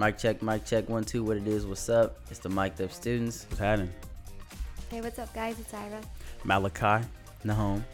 [0.00, 2.16] Mic check, mic check, one, two, what it is, what's up?
[2.30, 3.44] It's the mic'd up students.
[3.50, 3.92] What's happening?
[4.90, 5.60] Hey, what's up, guys?
[5.60, 6.00] It's Ira.
[6.42, 7.06] Malachi.
[7.44, 7.84] Nahome.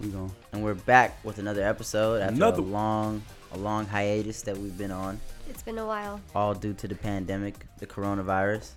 [0.00, 0.32] We going.
[0.52, 4.78] And we're back with another episode after Another a long, a long hiatus that we've
[4.78, 5.20] been on,
[5.50, 6.22] It's been a while.
[6.34, 8.70] all due to the pandemic, the coronavirus.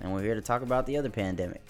[0.00, 1.60] And we're here to talk about the other pandemic.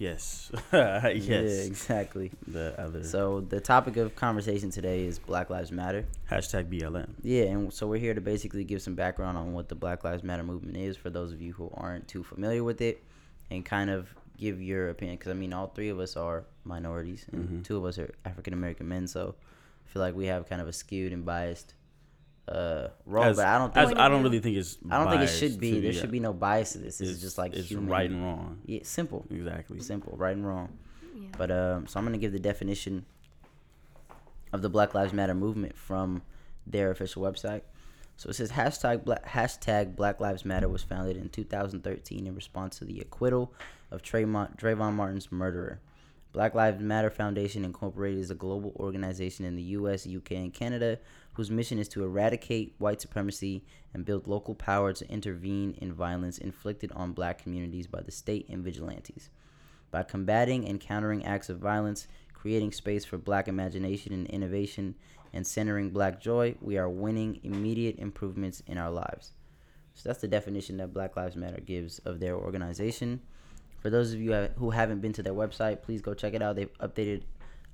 [0.00, 0.50] Yes.
[0.72, 1.26] yes.
[1.26, 2.30] Yeah, exactly.
[2.48, 6.06] The other So the topic of conversation today is Black Lives Matter.
[6.30, 7.10] hashtag BLM.
[7.22, 10.22] Yeah, and so we're here to basically give some background on what the Black Lives
[10.22, 13.04] Matter movement is for those of you who aren't too familiar with it,
[13.50, 14.08] and kind of
[14.38, 15.18] give your opinion.
[15.18, 17.64] Because I mean, all three of us are minorities, and Mhm.
[17.64, 19.06] two of us are African American men.
[19.06, 19.34] So
[19.86, 21.74] I feel like we have kind of a skewed and biased
[22.50, 23.24] uh, role.
[23.24, 24.76] As- but I don't think Point I don't really think it's.
[24.90, 25.72] I don't think it should be.
[25.74, 26.00] to- There yeah.
[26.00, 26.98] should be no bias to this.
[26.98, 27.88] This is It's- just like it's human.
[27.88, 28.58] right and wrong.
[28.66, 29.80] Yeah, simple, Exactly.
[29.80, 30.76] simple, right and wrong.
[31.14, 31.28] Yeah.
[31.38, 33.04] But um, so I'm gonna give the definition
[34.52, 36.22] of the Black Lives Matter movement from
[36.66, 37.62] their official website.
[38.16, 42.78] So it says hashtag Black, hashtag Black Lives Matter was founded in 2013 in response
[42.78, 43.52] to the acquittal
[43.90, 45.80] of Trayvon, Trayvon Martin's murderer.
[46.32, 50.98] Black Lives Matter Foundation Incorporated is a global organization in the U.S., UK, and Canada
[51.40, 56.36] whose mission is to eradicate white supremacy and build local power to intervene in violence
[56.36, 59.30] inflicted on black communities by the state and vigilantes.
[59.90, 64.94] By combating and countering acts of violence, creating space for black imagination and innovation,
[65.32, 69.30] and centering black joy, we are winning immediate improvements in our lives.
[69.94, 73.18] So that's the definition that Black Lives Matter gives of their organization.
[73.78, 76.56] For those of you who haven't been to their website, please go check it out.
[76.56, 77.22] They've updated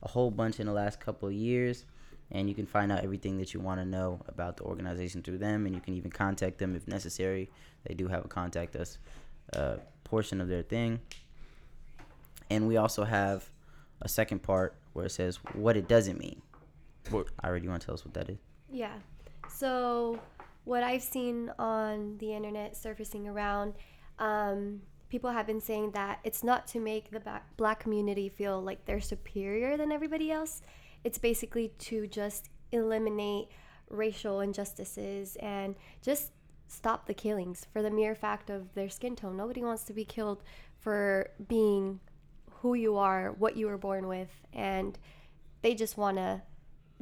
[0.04, 1.84] a whole bunch in the last couple of years,
[2.30, 5.38] and you can find out everything that you want to know about the organization through
[5.38, 7.50] them, and you can even contact them if necessary.
[7.86, 8.98] They do have a contact us
[9.52, 11.00] uh, portion of their thing.
[12.50, 13.50] And we also have
[14.02, 16.42] a second part where it says what it doesn't mean.
[17.10, 18.38] What- I already want to tell us what that is.
[18.70, 18.94] Yeah.
[19.48, 20.20] So,
[20.64, 23.74] what I've seen on the internet surfacing around,
[24.18, 27.22] um, people have been saying that it's not to make the
[27.56, 30.62] black community feel like they're superior than everybody else.
[31.06, 33.46] It's basically to just eliminate
[33.88, 36.32] racial injustices and just
[36.66, 39.36] stop the killings for the mere fact of their skin tone.
[39.36, 40.42] Nobody wants to be killed
[40.80, 42.00] for being
[42.50, 44.98] who you are, what you were born with, and
[45.62, 46.42] they just want to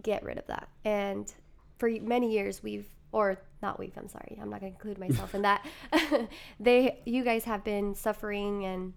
[0.02, 0.68] get rid of that.
[0.84, 1.32] And
[1.78, 5.34] for many years, we've, or not we've, I'm sorry, I'm not going to include myself
[5.34, 5.66] in that.
[6.60, 8.92] they, you guys have been suffering, and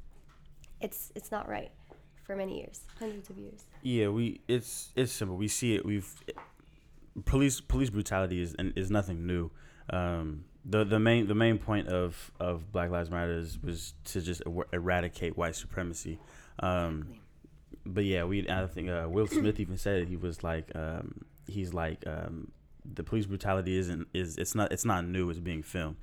[0.81, 1.71] it's it's not right
[2.27, 3.65] for many years, hundreds of years.
[3.81, 4.41] Yeah, we.
[4.47, 5.37] It's it's simple.
[5.37, 5.83] We see it.
[5.85, 6.07] We've
[7.25, 9.49] police police brutality is and is nothing new.
[9.89, 14.21] Um, the the main the main point of of Black Lives Matter is, was to
[14.21, 16.19] just er- eradicate white supremacy.
[16.59, 17.07] Um,
[17.85, 20.07] but yeah, we I think uh, Will Smith even said it.
[20.09, 22.51] He was like, um, he's like, um,
[22.83, 25.29] the police brutality isn't is it's not it's not new.
[25.29, 25.95] It's being filmed,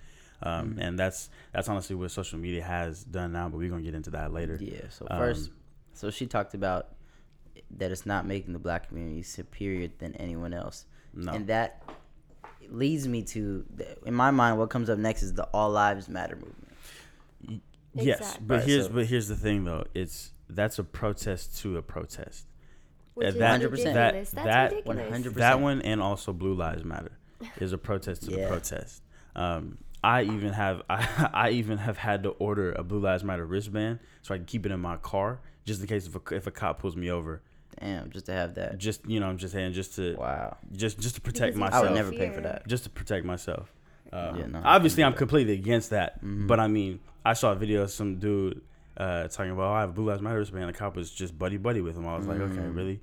[0.42, 0.78] um, Mhm.
[0.80, 3.50] and that's that's honestly what social media has done now.
[3.50, 4.56] But we're gonna get into that later.
[4.60, 4.88] Yeah.
[4.88, 5.50] So Um, first,
[5.94, 6.88] so she talked about
[7.76, 10.84] that it's not making the black community superior than anyone else,
[11.14, 11.82] No, and that
[12.68, 13.64] leads me to,
[14.06, 17.62] in my mind, what comes up next is the All Lives Matter movement.
[17.94, 19.84] yes, but Right, here's so- but here's the thing though.
[19.94, 22.46] It's that's a protest to a protest.
[23.14, 23.70] Which is that- 100%.
[23.70, 23.84] ridiculous.
[23.94, 25.10] that- That's that- ridiculous.
[25.10, 25.34] 100%.
[25.36, 27.12] That one and also Blue Lives Matter
[27.60, 28.42] is a protest to Yeah.
[28.42, 29.02] the protest.
[29.36, 33.46] Um, I even have I, I even have had to order a Blue Lives Matter
[33.46, 36.46] wristband so I can keep it in my car just in case if a, if
[36.46, 37.40] a cop pulls me over.
[37.80, 38.78] Damn, just to have that.
[38.78, 40.56] Just you know, I'm just saying just to Wow.
[40.72, 41.84] just just to protect Because you I myself.
[41.90, 42.66] would never pay for that.
[42.68, 43.72] just to protect myself.
[44.12, 46.22] Um, Yeah, no, obviously, I'm completely against that.
[46.24, 46.46] Mhm.
[46.46, 48.60] But I mean, I saw a video of some dude
[48.96, 50.68] uh, talking about, oh, I have a Blue Lives Matter wristband.
[50.68, 52.06] The cop was just buddy buddy with him.
[52.06, 52.76] I was like, okay, Mm.
[52.76, 53.00] really?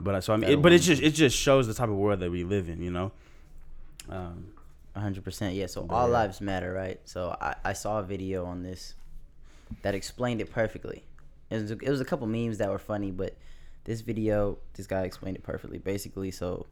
[0.00, 1.96] But I so I mean, it, but it just it just shows the type of
[1.96, 3.12] world that we live in, you know.
[4.08, 4.46] Um,
[4.96, 5.54] hundred percent.
[5.54, 5.66] Yeah.
[5.66, 6.98] So all lives matter, right?
[7.04, 8.94] So I, I saw a video on this
[9.82, 11.04] that explained it perfectly.
[11.50, 13.36] It was, it was a couple memes that were funny, but
[13.84, 15.78] this video, this guy explained it perfectly.
[15.78, 16.66] Basically, so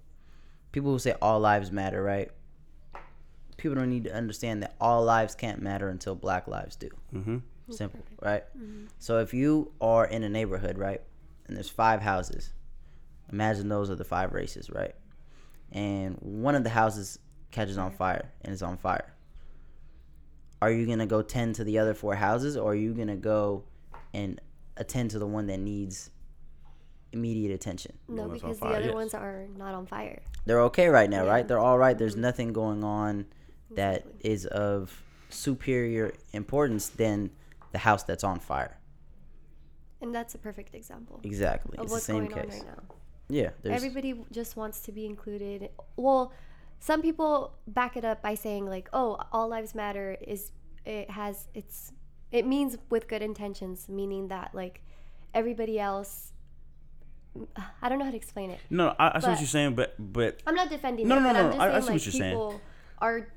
[0.72, 2.30] people who say all lives matter, right?
[3.58, 6.88] People don't need to understand that all lives can't matter until Black lives do.
[7.12, 7.38] hmm
[7.70, 8.44] Simple, right?
[8.98, 11.00] So if you are in a neighborhood, right,
[11.46, 12.52] and there's five houses,
[13.30, 14.94] imagine those are the five races, right?
[15.70, 17.18] And one of the houses
[17.50, 19.14] catches on fire and is on fire.
[20.60, 23.64] Are you gonna go tend to the other four houses, or are you gonna go
[24.12, 24.40] and
[24.76, 26.10] attend to the one that needs
[27.12, 27.98] immediate attention?
[28.08, 28.94] No, one because the other yes.
[28.94, 30.22] ones are not on fire.
[30.46, 31.30] They're okay right now, Yeah.
[31.30, 31.48] right?
[31.48, 31.96] They're all right.
[31.96, 32.20] There's Mhm.
[32.20, 33.26] nothing going on
[33.70, 34.30] that Exactly.
[34.30, 37.30] is of superior importance than
[37.72, 38.78] the house that's on fire.
[40.00, 41.78] And that's a perfect example Exactly.
[41.78, 42.60] of it's what's the same going case.
[42.60, 42.94] on right now.
[43.28, 43.50] Yeah.
[43.62, 45.70] There's, Everybody just wants to be included.
[45.96, 46.32] Well,
[46.80, 50.50] some people back it up by saying like, "Oh, all lives matter is
[50.84, 51.92] it has it's
[52.32, 54.82] it means with good intentions, meaning that like
[55.34, 56.32] everybody else
[57.80, 58.60] I don't know how to explain it.
[58.68, 61.28] No, I, I see what you're saying, but but I'm not defending No, it, no,
[61.28, 62.32] but no, I'm no, just I- I saying see like what you're saying.
[62.34, 62.60] people
[62.98, 63.28] are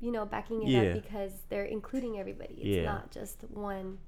[0.00, 0.80] you know backing it Yeah.
[0.90, 2.54] up because they're including everybody.
[2.54, 2.84] It's Yeah.
[2.84, 3.98] not just one.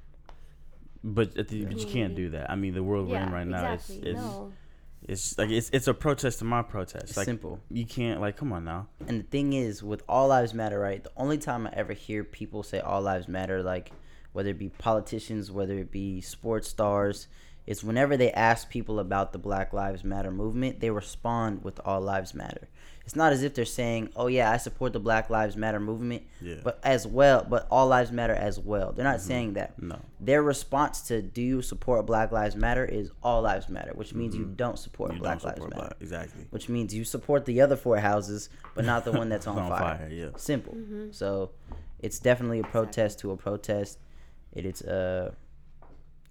[1.05, 2.50] but at the, but you can't do that.
[2.50, 3.96] I mean, the world we're in right now exactly.
[4.11, 4.52] is, is no.
[5.08, 7.05] it's like it's it's a protest to my protest.
[7.05, 7.58] It's like simple.
[7.70, 8.87] you can't like come on now.
[9.08, 11.02] And the thing is, with all lives matter, right?
[11.02, 13.93] The only time I ever hear people say all lives matter, like
[14.32, 17.29] whether it be politicians, whether it be sports stars,
[17.67, 22.00] is whenever they ask people about the Black Lives Matter movement, they respond with all
[22.00, 22.69] lives matter.
[23.05, 26.23] It's not as if they're saying, "Oh yeah, I support the Black Lives Matter movement,"
[26.40, 26.56] Yeah.
[26.62, 28.93] but as well, but all lives matter as well.
[28.93, 29.81] They're not saying that.
[29.81, 29.99] No.
[30.20, 34.37] Their response to "Do you support Black Lives Matter?" is all lives matter, which means
[34.37, 35.17] you don't support Mm-hmm.
[35.19, 36.46] You Black don't Lives support Matter black exactly.
[36.50, 39.69] which means you support the other four houses, but not the one that's on, On
[39.69, 39.99] fire.
[39.99, 40.29] fire, yeah.
[40.37, 40.75] Simple.
[40.75, 41.08] Mm-hmm.
[41.11, 41.50] So
[41.99, 43.99] it's definitely a protest to a protest.
[44.52, 45.32] It is uh,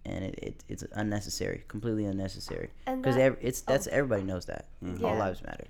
[0.05, 2.69] and it, it it's unnecessary, completely unnecessary.
[2.85, 5.05] Because that- it's that's everybody knows that Mm-hmm.
[5.05, 5.67] all lives matter.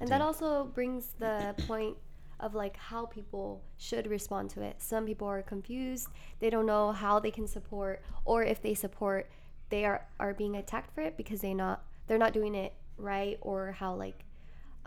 [0.00, 1.96] And that also brings the point
[2.40, 4.82] of like how people should respond to it.
[4.82, 6.08] Some people are confused.
[6.40, 9.30] They don't know how they can support or if they support
[9.68, 13.38] they are are being attacked for it because they not they're not doing it right
[13.40, 14.24] or how like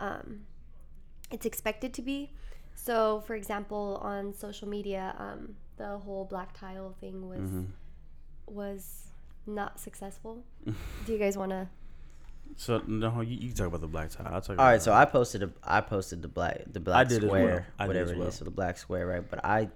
[0.00, 0.40] um
[1.30, 2.32] it's expected to be.
[2.74, 7.64] So, for example, on social media, um, the whole black tile thing was Mm-hmm.
[8.46, 9.04] was
[9.46, 10.42] not successful.
[10.64, 11.68] Do you guys want to?
[12.56, 14.26] So no, you, you can talk about the black tile.
[14.32, 14.50] I'll talk.
[14.50, 17.30] All about right, so I posted a, I posted the black the black did as
[17.30, 17.40] well.
[17.40, 18.28] square I did whatever as well.
[18.28, 19.28] is, so the black square, right?
[19.28, 19.68] But I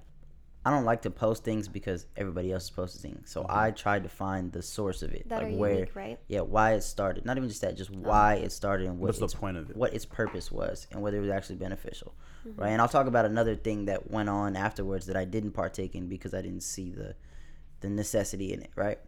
[0.65, 3.31] I don't like to post things because everybody else is posting things.
[3.31, 6.19] So I tried to find the source of it, That like are where unique, right?
[6.29, 7.25] yeah, why it started.
[7.25, 9.77] Not even just that, just why it started and what What's the point of it?
[9.77, 12.15] what its purpose was and whether it was actually beneficial,
[12.47, 12.61] Mm-hmm.
[12.61, 12.71] right?
[12.71, 16.09] And I'll talk about another thing that went on afterwards that I didn't partake in
[16.09, 17.15] because I didn't see the
[17.81, 18.99] the necessity in it, right?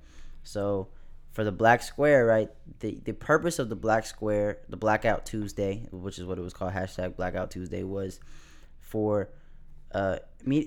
[0.44, 0.88] So
[1.32, 2.50] for the black square, right?
[2.80, 6.52] The the purpose of the black square, the blackout Tuesday, which is what it was
[6.52, 8.20] called, hashtag blackout Tuesday, was
[8.78, 9.30] for
[9.92, 10.18] uh,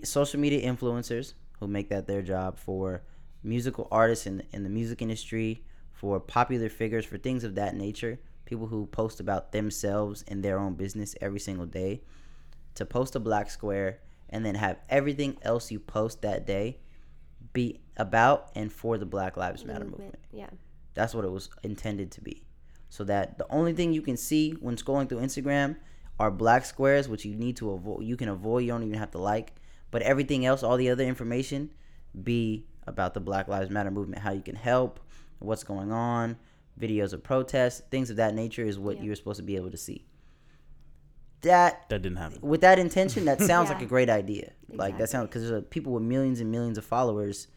[0.04, 3.02] social media influencers who make that their job, for
[3.44, 5.64] musical artists in in the music industry,
[5.94, 10.60] for popular figures, for things of that nature, people who post about themselves and their
[10.60, 12.02] own business every single day,
[12.76, 14.00] to post a black square
[14.30, 16.80] and then have everything else you post that day
[17.54, 20.16] be about and for the Black Lives Matter movement.
[20.32, 20.50] Yeah.
[20.94, 22.46] That's what it was intended to be.
[22.90, 25.78] So that the only thing you can see when scrolling through Instagram
[26.20, 28.04] are black squares, which you need to avoid.
[28.04, 28.60] You can avoid.
[28.64, 29.54] You don't even have to like.
[29.92, 31.72] But everything else, all the other information,
[32.24, 35.00] be about the Black Lives Matter movement, how you can help,
[35.40, 36.38] what's going on,
[36.80, 39.04] videos of protests, things of that nature is what Yeah.
[39.04, 40.06] you're supposed to be able to see.
[41.46, 42.40] That that didn't happen.
[42.42, 44.52] with that intention, that sounds like a great idea.
[44.70, 47.48] Like that sounds because there's uh, people with millions and millions of followers,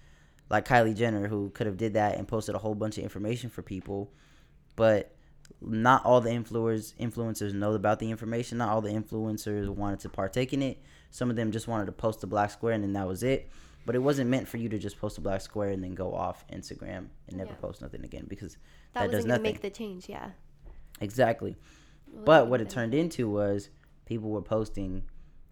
[0.51, 3.51] like Kylie Jenner, who could have did that and posted a whole bunch of information
[3.51, 4.13] for people,
[4.77, 5.15] but
[5.61, 8.59] not all the influencers influencers know about the information.
[8.59, 10.79] Not all the influencers wanted to partake in it.
[11.11, 13.51] Some of them just wanted to post a black square and then that was it.
[13.87, 16.15] But it wasn't meant for you to just post a black square and then go
[16.15, 17.57] off Instagram and never Yeah.
[17.63, 18.59] post nothing again because
[18.93, 19.43] That, that, wasn't does nothing.
[19.45, 20.09] make the change.
[20.11, 20.33] Yeah.
[21.01, 21.57] Exactly.
[22.25, 23.71] But what it turned into was
[24.09, 25.05] people were posting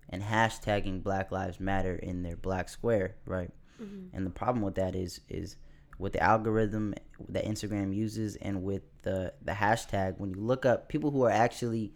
[0.09, 3.51] and hashtagging Black Lives Matter in their black square, right?
[3.81, 4.17] Mm-hmm.
[4.17, 5.57] And the problem with that is is
[5.99, 6.95] with the algorithm
[7.29, 11.31] that Instagram uses and with the the hashtag when you look up people who are
[11.31, 11.93] actually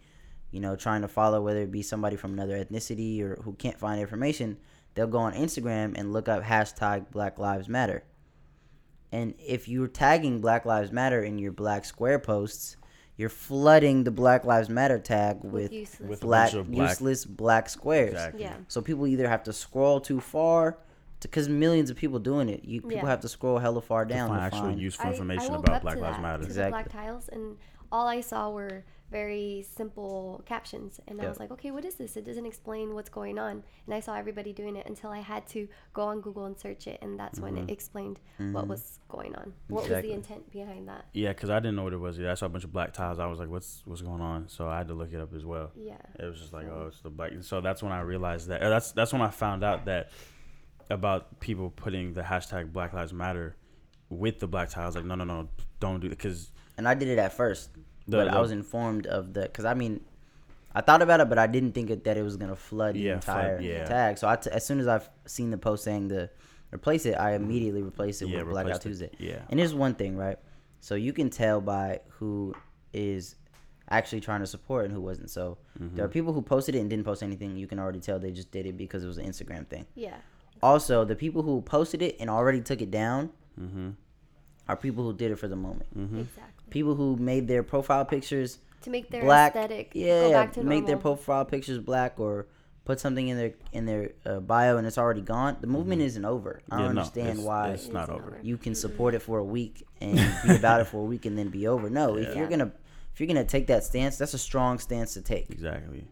[0.51, 3.79] you know trying to follow whether it be somebody from another ethnicity or who can't
[3.79, 4.57] find information
[4.93, 8.03] they'll go on Instagram and look up hashtag Black Lives Matter
[9.11, 12.77] and if you're tagging Black Lives Matter in your black square posts,
[13.21, 16.09] you're flooding the Black Lives Matter tag with, useless.
[16.09, 18.11] With black, black- useless black squares.
[18.13, 18.41] Exactly.
[18.41, 18.55] Yeah.
[18.67, 20.77] So people either have to scroll too far,
[21.21, 22.65] because millions of people doing it.
[22.65, 23.05] You people Yeah.
[23.09, 24.79] have to scroll hella far To down find to actual find.
[24.81, 26.37] useful I- I information about Black to Lives that, Matter.
[26.39, 26.71] To the Exactly.
[26.71, 27.57] black tiles, and
[27.91, 32.15] all I saw were very simple captions, and I was like, okay, what is this?
[32.17, 35.45] It doesn't explain what's going on, and I saw everybody doing it until I had
[35.49, 39.35] to go on Google and search it, and that's when it explained what was going
[39.35, 39.53] on.
[39.67, 39.91] What Mm-hmm.
[39.93, 39.95] Exactly.
[39.95, 41.05] was the intent behind that?
[41.13, 42.17] Yeah, because I didn't know what it was.
[42.17, 43.19] Yeah, I saw a bunch of black tiles.
[43.19, 45.45] I was like, "What's what's going on?" So I had to look it up as
[45.45, 45.71] well.
[45.75, 45.97] Yeah.
[46.17, 48.61] It was just like, "Oh, it's the black." So that's when I realized that.
[48.61, 50.11] That's that's when I found out that
[50.89, 53.55] about people putting the hashtag Black Lives Matter
[54.09, 54.95] with the black tiles.
[54.95, 55.47] Like, no, no, no,
[55.79, 57.69] don't do it because And I did it at first,
[58.07, 60.01] The- but I was informed of the because I mean,
[60.73, 62.99] I thought about it, but I didn't think it, that it was gonna flood the
[62.99, 63.85] Yeah, flood, entire yeah.
[63.85, 64.17] tag.
[64.17, 66.29] So I t- as soon as I've seen the post saying to
[66.73, 69.11] replace it, I immediately replaced it Yeah, with Blackout replaced it.
[69.17, 69.29] Tuesday.
[69.29, 69.41] Yeah.
[69.49, 70.39] And here's one thing, right?
[70.79, 72.55] So you can tell by who
[72.93, 73.35] is
[73.89, 75.29] actually trying to support and who wasn't.
[75.29, 75.95] So Mm-hmm.
[75.95, 77.55] there are people who posted it and didn't post anything.
[77.57, 79.85] You can already tell they just did it because it was an Instagram thing.
[79.95, 80.15] Yeah.
[80.63, 83.29] Also, the people who posted it and already took it down
[83.59, 83.89] Mm-hmm.
[84.69, 85.87] are people who did it for the moment.
[85.95, 86.60] Exactly.
[86.71, 90.63] People who made their profile pictures To make their black, aesthetic yeah, go back to
[90.63, 92.47] make their profile pictures black or
[92.83, 95.57] put something in their in their uh, bio and it's already gone.
[95.61, 96.61] The movement isn't over.
[96.71, 96.95] I don't Mm-hmm.
[96.95, 98.39] No, understand it's- why it's not over.
[98.41, 100.15] you can support it for a week and
[100.47, 101.89] be about it for a week and then be over.
[101.89, 102.71] No, if you're gonna
[103.13, 105.49] if you're gonna take that stance, that's a strong stance to take.
[105.51, 106.07] Exactly.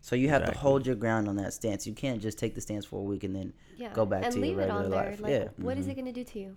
[0.00, 1.86] So you have to hold your ground on that stance.
[1.86, 3.90] You can't just take the stance for a week and then yeah.
[3.92, 5.10] go back and to your leave it regular on there.
[5.10, 5.20] life.
[5.20, 5.48] Like, Yeah.
[5.56, 6.56] what is it going to do to you?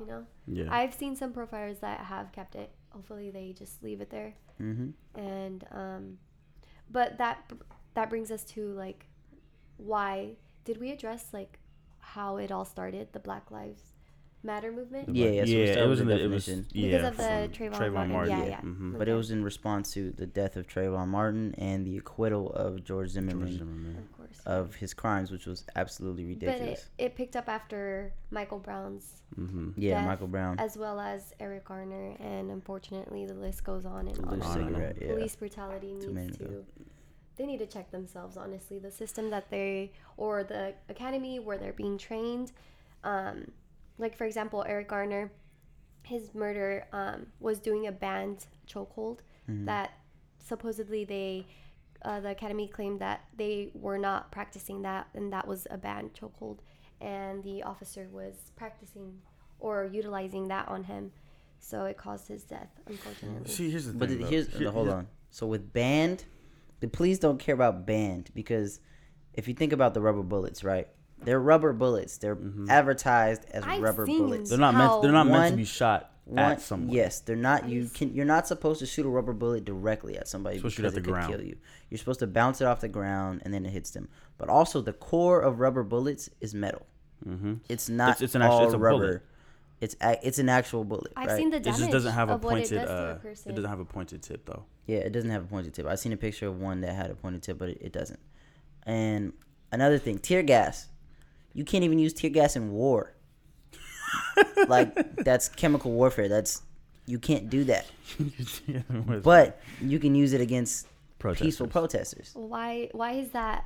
[0.00, 0.24] You know?
[0.46, 0.64] Yeah.
[0.70, 2.70] I've seen some profiles that have kept it.
[2.96, 4.32] Hopefully, they just leave it there.
[4.58, 6.18] hmm And, um,
[6.90, 7.52] but that
[7.94, 9.06] that brings us to like,
[9.76, 11.58] why did we address like
[12.00, 13.12] how it all started?
[13.12, 13.82] The Black Lives
[14.46, 15.14] Matter movement.
[15.14, 15.72] Yeah, yeah, so yeah.
[15.72, 16.24] start It was with in the the.
[16.24, 16.70] It was definition.
[16.72, 16.96] yeah.
[16.96, 18.60] Because of the from Trayvon Martin, yeah, yeah.
[18.60, 18.96] mhm.
[18.98, 22.84] But it was in response to the death of Trayvon Martin and the acquittal of
[22.84, 23.96] George Zimmerman George Zimmerman.
[23.98, 24.40] Of course.
[24.46, 26.88] of his crimes, which was absolutely but ridiculous.
[26.98, 29.70] it, it picked up after Michael Brown's Mm-hmm.
[29.76, 30.56] yeah, death, Michael Brown.
[30.60, 34.34] as well as Eric Garner, and unfortunately, the list goes on and The on.
[34.36, 34.82] loose on and on.
[35.00, 35.08] yeah.
[35.08, 36.50] Police brutality Too needs to go.
[36.50, 36.64] to.
[37.36, 38.36] They need to check themselves.
[38.36, 42.52] Honestly, the system that they or the academy where they're being trained,
[43.04, 43.50] um,
[43.98, 45.30] like for example, Eric Garner,
[46.02, 49.66] his murder um, was doing a banned chokehold Mm-hmm.
[49.66, 49.92] that
[50.44, 51.46] supposedly they.
[52.02, 56.12] Uh, the academy claimed that they were not practicing that, and that was a banned
[56.14, 56.58] chokehold,
[57.00, 59.14] and the officer was practicing
[59.58, 61.10] or utilizing that on him,
[61.58, 62.68] so it caused his death.
[62.86, 63.98] Unfortunately, See, here's the thing.
[63.98, 64.26] But though.
[64.26, 65.08] here's Here- hold here's- on.
[65.30, 66.24] So with banned,
[66.80, 68.78] the police don't care about banned because
[69.32, 70.88] if you think about the rubber bullets, right?
[71.24, 72.18] They're rubber bullets.
[72.18, 74.50] They're advertised as I've rubber bullets.
[74.50, 75.02] They're not meant.
[75.02, 76.90] They're not meant to be shot One, at someone.
[76.94, 77.68] yes, they're not.
[77.68, 78.14] You can.
[78.14, 81.02] You're not supposed to shoot a rubber bullet directly at somebody Supposed because shoot it
[81.02, 81.32] the could ground.
[81.32, 81.56] kill you.
[81.90, 84.08] You're supposed to bounce it off the ground and then it hits them.
[84.38, 86.86] But also, the core of rubber bullets is metal.
[87.26, 87.54] Mm-hmm.
[87.68, 88.10] It's not.
[88.10, 88.98] It's- it's an actual- all it's a rubber.
[89.06, 89.22] bullet.
[89.78, 91.12] It's a, it's an actual bullet.
[91.16, 91.36] I've right?
[91.36, 92.74] seen the It damage just doesn't have a of what it pointed.
[92.76, 93.52] does to a Uh, person.
[93.52, 94.64] it doesn't have a pointed tip though.
[94.86, 95.86] Yeah, it doesn't have a pointed tip.
[95.86, 98.20] I've seen a picture of one that had a pointed tip, but it, it doesn't.
[98.84, 99.32] And
[99.72, 100.88] another thing, tear gas.
[101.56, 103.14] You can't even use tear gas in war.
[104.68, 106.28] like that's chemical warfare.
[106.28, 106.60] That's
[107.06, 107.86] you can't do that.
[109.22, 110.86] But you can use it against
[111.18, 111.72] peaceful protesters.
[111.72, 112.32] protesters.
[112.34, 112.90] Why?
[112.92, 113.64] Why is that?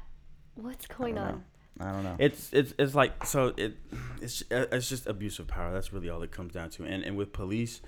[0.54, 1.44] What's going don't on?
[1.78, 1.86] know.
[1.86, 2.16] I don't know.
[2.20, 3.76] It's it's it's like so it
[4.22, 5.72] it's uh, it's just abuse of power.
[5.72, 6.84] That's really all it comes down to.
[6.84, 7.80] And and with police,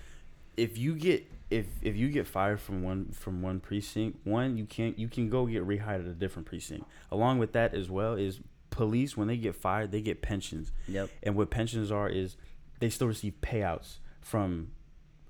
[0.57, 4.65] if you get if if you get fired from one from one precinct, one you
[4.65, 6.87] can't you can go get rehired at a different precinct.
[7.13, 8.41] Along with that as well is
[8.73, 10.73] police when they get fired they get pensions.
[10.89, 11.09] Yep.
[11.23, 12.37] And what pensions are is
[12.81, 14.73] they still receive payouts from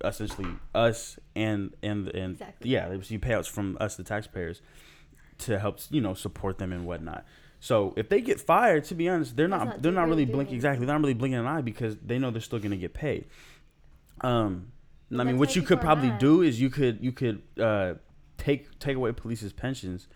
[0.02, 2.70] essentially us and and and Exactly.
[2.70, 4.62] yeah they receive payouts from us the taxpayers
[5.38, 7.25] to help you know support them and whatnot.
[7.61, 10.32] So if they get fired, to be honest, they're not, not they're not really really
[10.32, 10.84] blinking exactly.
[10.87, 13.26] They're not really blinking an eye because they know they're still gonna get paid.
[14.22, 14.72] Um,
[15.11, 16.20] and I mean, what you could probably mad.
[16.20, 17.94] do is you could you could uh,
[18.38, 20.08] take take away police's pensions,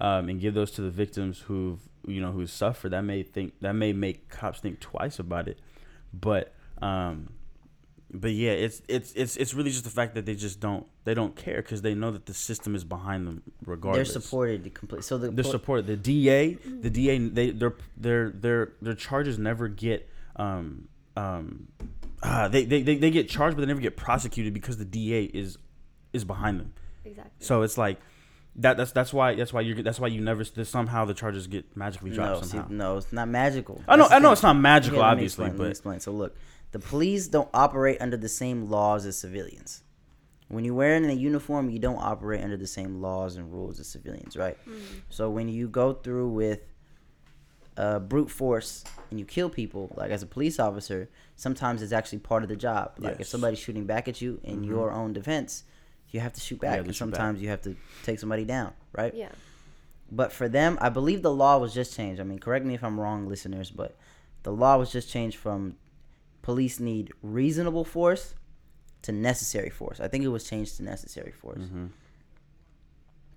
[0.00, 2.90] um, and give those to the victims who've you know who suffered.
[2.90, 5.58] That may think that may make cops think twice about it,
[6.12, 7.30] but um,
[8.12, 11.14] but yeah, it's it's it's it's really just the fact that they just don't they
[11.14, 14.12] don't care because they know that the system is behind them regardless.
[14.12, 15.04] They're supported to complete.
[15.04, 15.86] So the They're po- supported.
[15.86, 21.68] The DA, the DA, they their their their their charges never get um um
[22.22, 25.24] ah, they, they they they get charged but they never get prosecuted because the DA
[25.24, 25.58] is
[26.12, 26.72] is behind them.
[27.04, 27.32] Exactly.
[27.38, 28.00] So it's like
[28.56, 31.76] that that's that's why that's why you that's why you never somehow the charges get
[31.76, 32.68] magically dropped no, see, somehow.
[32.70, 33.82] no, it's not magical.
[33.86, 35.64] I know That's I know it's not magical Here, let me obviously, explain, let me
[35.64, 36.00] but explain.
[36.00, 36.36] So look,
[36.72, 39.82] the police don't operate under the same laws as civilians.
[40.48, 43.86] When you're wearing a uniform, you don't operate under the same laws and rules as
[43.86, 44.58] civilians, right?
[45.08, 46.62] So when you go through with
[47.76, 52.18] uh, brute force and you kill people, like as a police officer, sometimes it's actually
[52.18, 52.94] part of the job.
[52.98, 55.62] Like if somebody's shooting back at you in your own defense,
[56.10, 57.14] you have to shoot back, have to and shoot back.
[57.16, 59.14] sometimes you have to take somebody down, right?
[59.14, 59.30] yeah.
[60.12, 62.20] But for them, I believe the law was just changed.
[62.20, 63.96] I mean, correct me if I'm wrong, listeners, but
[64.42, 65.76] the law was just changed from
[66.42, 68.34] police need reasonable force
[69.02, 70.00] to necessary force.
[70.00, 71.60] I think it was changed to necessary force.
[71.60, 71.86] Mm-hmm.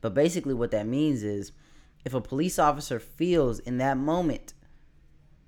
[0.02, 1.52] But basically, what that means is
[2.06, 4.54] if a police officer feels in that moment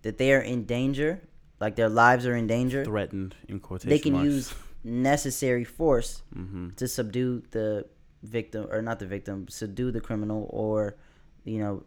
[0.03, 1.21] that they are in danger,
[1.59, 4.25] like their lives are in danger, threatened in quotation they can marks.
[4.25, 4.53] use
[4.85, 7.85] necessary force hmm to subdue the
[8.23, 10.95] victim or not the victim subdue the criminal or
[11.43, 11.83] you know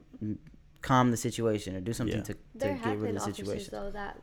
[0.83, 2.23] calm the situation or do something Yeah.
[2.25, 4.21] to, to There get have rid been of the officers situation though that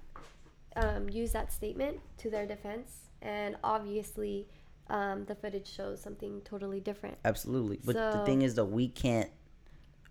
[0.75, 4.47] um, use that statement to their defense, and obviously
[4.89, 7.17] um, the footage shows something totally different.
[7.23, 7.79] Absolutely.
[7.83, 9.29] But the thing is, though, we can't.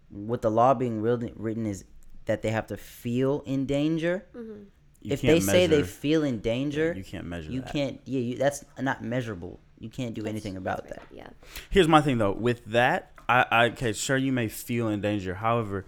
[0.09, 1.85] What the law being written, written is
[2.25, 4.27] that they have to feel in danger.
[4.35, 4.63] Mm-hmm.
[5.05, 7.73] You if can't they say they feel in danger, you can't measure you that.
[7.73, 8.01] can't.
[8.07, 9.61] Yeah, you, that's not measurable.
[9.79, 11.03] You can't do anything about that.
[11.13, 11.29] Yeah.
[11.71, 12.33] Here's my thing though.
[12.33, 15.35] With that, I, I okay, sure you may feel in danger.
[15.35, 15.85] However,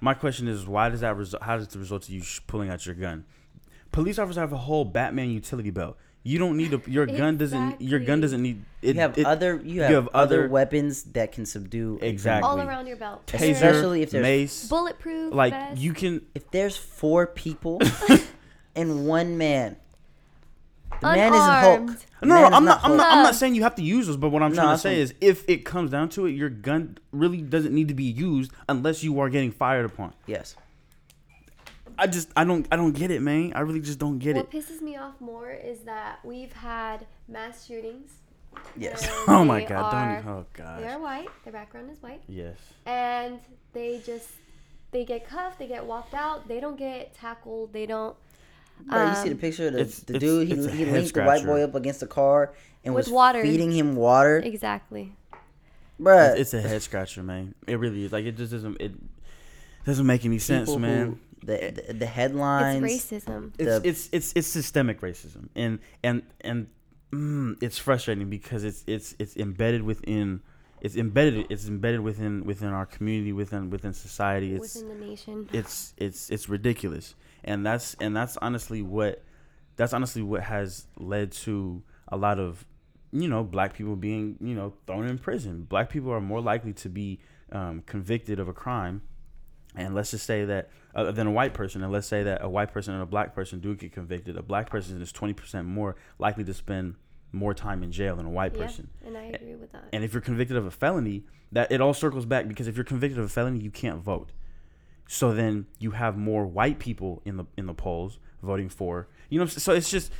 [0.00, 1.44] my question is, why does that result?
[1.44, 3.24] How does it result to you sh- pulling out your gun?
[3.92, 5.96] Police officers have a whole Batman utility belt.
[6.24, 8.96] You don't need a your gun doesn't your gun doesn't need it.
[8.96, 9.60] You have it- other.
[9.64, 12.00] You have, other, other- weapons that can subdue.
[12.02, 12.46] Exactly.
[12.48, 13.24] All around your belt.
[13.26, 14.68] taser, Especially if there's- mace.
[14.68, 15.32] Bulletproof.
[15.32, 15.80] Like vest.
[15.80, 17.80] you can If there's four people
[18.80, 19.76] and one man,
[21.00, 21.80] the man isn't Hulk.
[21.80, 22.04] Unarmed.
[22.20, 22.80] The No, man no, is I'm not.
[22.84, 23.12] I'm not.
[23.16, 24.16] I'm not saying you have to use those.
[24.16, 26.32] But what I'm No, trying to that's say is, if it comes down to it,
[26.32, 30.14] your gun really doesn't need to be used unless you are getting fired upon.
[30.26, 30.56] Yes.
[32.00, 33.52] I just, I don't, I don't get it, man.
[33.56, 34.46] I really just don't get it.
[34.46, 34.56] What it.
[34.64, 38.12] pisses me off more is that we've had mass shootings.
[38.76, 39.02] Yes.
[39.04, 39.94] and Oh my they god!
[39.94, 40.46] are- Don't.
[40.66, 41.28] Oh They are white.
[41.44, 42.56] Their background is white, Yes.
[42.86, 43.40] and
[43.72, 44.28] they just
[44.92, 45.58] they get cuffed.
[45.58, 46.46] They get walked out.
[46.48, 47.72] They don't get tackled.
[47.72, 48.16] They don't.
[48.86, 50.48] Bro, you see the Um, picture of the, it's- the it's- dude?
[50.48, 52.52] He, it's he head linked the white boy up against the car
[52.84, 53.42] and With was water.
[53.42, 54.38] feeding him water.
[54.38, 55.14] Exactly.
[56.00, 57.54] Bruh, It's, it's a head scratcher, man.
[57.66, 58.12] It really is.
[58.12, 58.80] Like it just doesn't.
[58.80, 58.92] It
[59.84, 61.06] doesn't make any sense, people man.
[61.06, 62.82] who- the, the the headlines.
[62.82, 63.52] It's racism.
[63.58, 66.66] It's, the- it's it's it's systemic racism, and and and
[67.12, 70.40] mm, it's frustrating because it's it's it's embedded within.
[70.80, 71.46] It's embedded.
[71.50, 74.54] It's embedded within within our community, within within society.
[74.54, 75.48] It's within the nation.
[75.52, 77.14] it's it's it's ridiculous
[77.44, 79.22] and that's and that's honestly what
[79.76, 82.66] that's honestly what has led to a lot of
[83.12, 85.62] you know black people being you know thrown in prison.
[85.64, 87.20] Black people are more likely to be
[87.52, 89.02] um, convicted of a crime.
[89.74, 91.82] And let's just say that uh, than a white person.
[91.84, 94.36] And let's say that a white person and a black person do get convicted.
[94.36, 96.96] A black person is 20% more likely to spend
[97.32, 98.88] more time in jail than a white Yeah, person.
[99.04, 99.84] and I agree with that.
[99.92, 102.84] and if you're convicted of a felony, that it all circles back because if you're
[102.84, 104.32] convicted of a felony, you can't vote.
[105.10, 109.38] So then you have more white people in the in the polls voting for you
[109.38, 109.44] know.
[109.44, 110.12] what I'm s- So it's just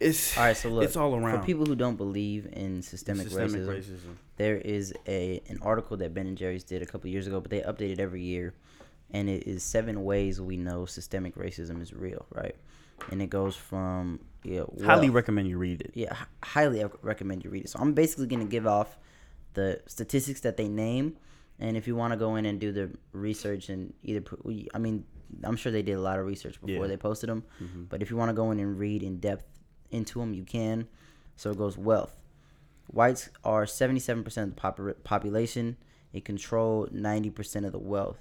[0.00, 3.28] it's All right, so look, it's all around For people who don't believe in systemic,
[3.28, 4.14] systemic racism, racism.
[4.36, 7.50] there is a an article that Ben and Jerry's did a couple years ago, but
[7.50, 8.52] they update it every year,
[9.12, 12.56] and it is seven ways we know systemic racism is real, right?
[13.10, 15.90] And it goes from yeah, Highly recommend you read it.
[15.94, 17.68] yeah, h- highly recommend you read it.
[17.70, 18.98] So I'm basically gonna give off
[19.54, 21.16] the statistics that they name,
[21.58, 24.22] and if you want to go in and do the research and either,
[24.74, 25.04] I mean,
[25.42, 26.88] I'm sure they did a lot of research before Yeah.
[26.88, 27.84] they posted them, Mm-hmm.
[27.84, 29.44] but if you want to go in and read in depth
[29.90, 30.86] into them, you can.
[31.36, 32.14] So it goes wealth.
[32.88, 35.76] Whites are 77% of the popu- population.
[36.12, 38.18] They control 90% of the wealth.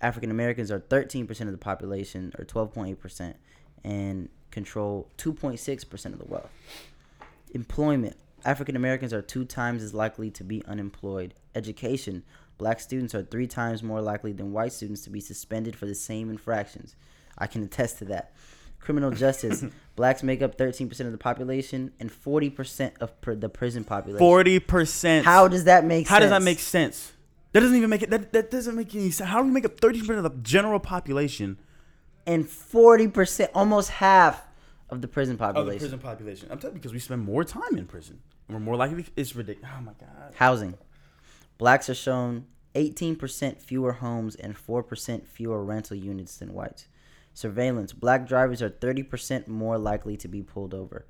[0.00, 3.34] African Americans are 13% of the population, or 12.8%,
[3.82, 6.50] and control 2.6% of the wealth.
[7.52, 8.16] Employment.
[8.44, 11.34] African Americans are two times as likely to be unemployed.
[11.54, 12.22] Education.
[12.58, 15.94] Black students are three times more likely than white students to be suspended for the
[15.94, 16.94] same infractions.
[17.38, 18.32] I can attest to that.
[18.80, 19.64] Criminal justice.
[19.96, 24.18] Blacks make up 13% of the population and 40% of pr- the prison population.
[24.18, 25.24] Forty percent.
[25.24, 26.10] How does that make sense?
[26.10, 26.22] How sense?
[26.24, 27.12] does that make sense?
[27.52, 28.10] That doesn't even make it.
[28.10, 29.30] That, that doesn't make any sense.
[29.30, 31.56] How do we make up thirty percent of the general population
[32.26, 34.42] And 40%, almost half
[34.90, 35.68] of the prison population.
[35.68, 36.48] of the prison population?
[36.50, 38.20] I'm telling you because we spend more time in prison.
[38.48, 39.06] We're more likely.
[39.16, 39.70] It's ridiculous.
[39.76, 40.34] Oh my god.
[40.34, 40.74] Housing.
[41.58, 46.86] Blacks are shown 18% fewer homes and 4% fewer rental units than whites.
[47.32, 47.92] Surveillance.
[47.92, 51.06] Black drivers are 30% more likely to be pulled over.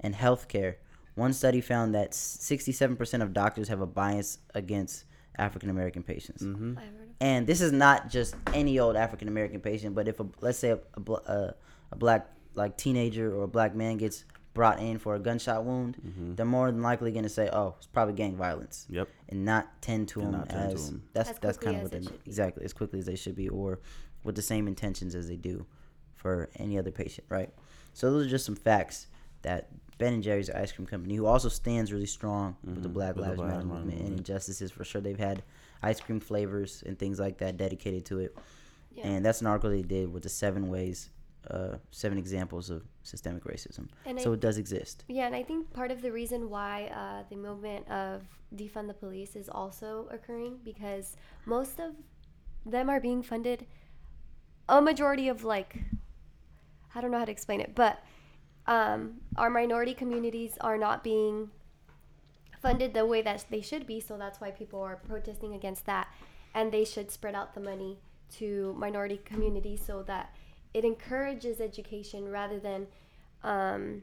[0.00, 0.76] And healthcare.
[1.14, 5.04] One study found that 67% of doctors have a bias against
[5.36, 6.42] African American patients.
[6.42, 6.78] Mm-hmm.
[6.78, 10.20] I've heard of And this is not just any old African American patient, but if
[10.20, 11.54] a, let's say a, a, a,
[11.92, 14.24] a black like teenager or a black man gets
[14.58, 16.34] brought in for a gunshot wound, Mm-hmm.
[16.34, 19.08] they're more than likely going to say, "Oh, it's probably gang violence," Yep.
[19.28, 21.02] and not tend to And them not tend to as 'em.
[21.12, 22.30] that's As that's quickly kind of as what they should be.
[22.30, 23.78] exactly as quickly as they should be, or
[24.24, 25.64] with the same intentions as they do
[26.16, 27.54] for any other patient, right?
[27.92, 29.06] So those are just some facts
[29.42, 29.68] that
[29.98, 33.14] Ben and Jerry's Ice Cream Company, who also stands really strong with the Mhm, Black
[33.14, 34.28] with the Lives Black Matter Lives Matter movement and movement.
[34.28, 35.44] injustices, for sure they've had
[35.82, 38.36] ice cream flavors and things like that dedicated to it.
[38.92, 39.06] Yeah.
[39.06, 41.10] And that's an article they did with the seven ways,
[41.50, 43.88] uh, seven examples of systemic racism.
[44.04, 45.04] And so I- it does exist.
[45.08, 48.22] Yeah, and I think part of the reason why uh, the movement of
[48.54, 51.94] defund the police is also occurring because most of
[52.66, 53.66] them are being funded.
[54.68, 55.78] A majority of like,
[56.94, 58.02] I don't know how to explain it, but
[58.66, 61.50] um, our minority communities are not being
[62.60, 64.00] funded the way that they should be.
[64.00, 66.08] So that's why people are protesting against that,
[66.54, 67.98] and they should spread out the money
[68.36, 70.34] to minority communities so that
[70.74, 72.86] it encourages education rather than
[73.42, 74.02] um,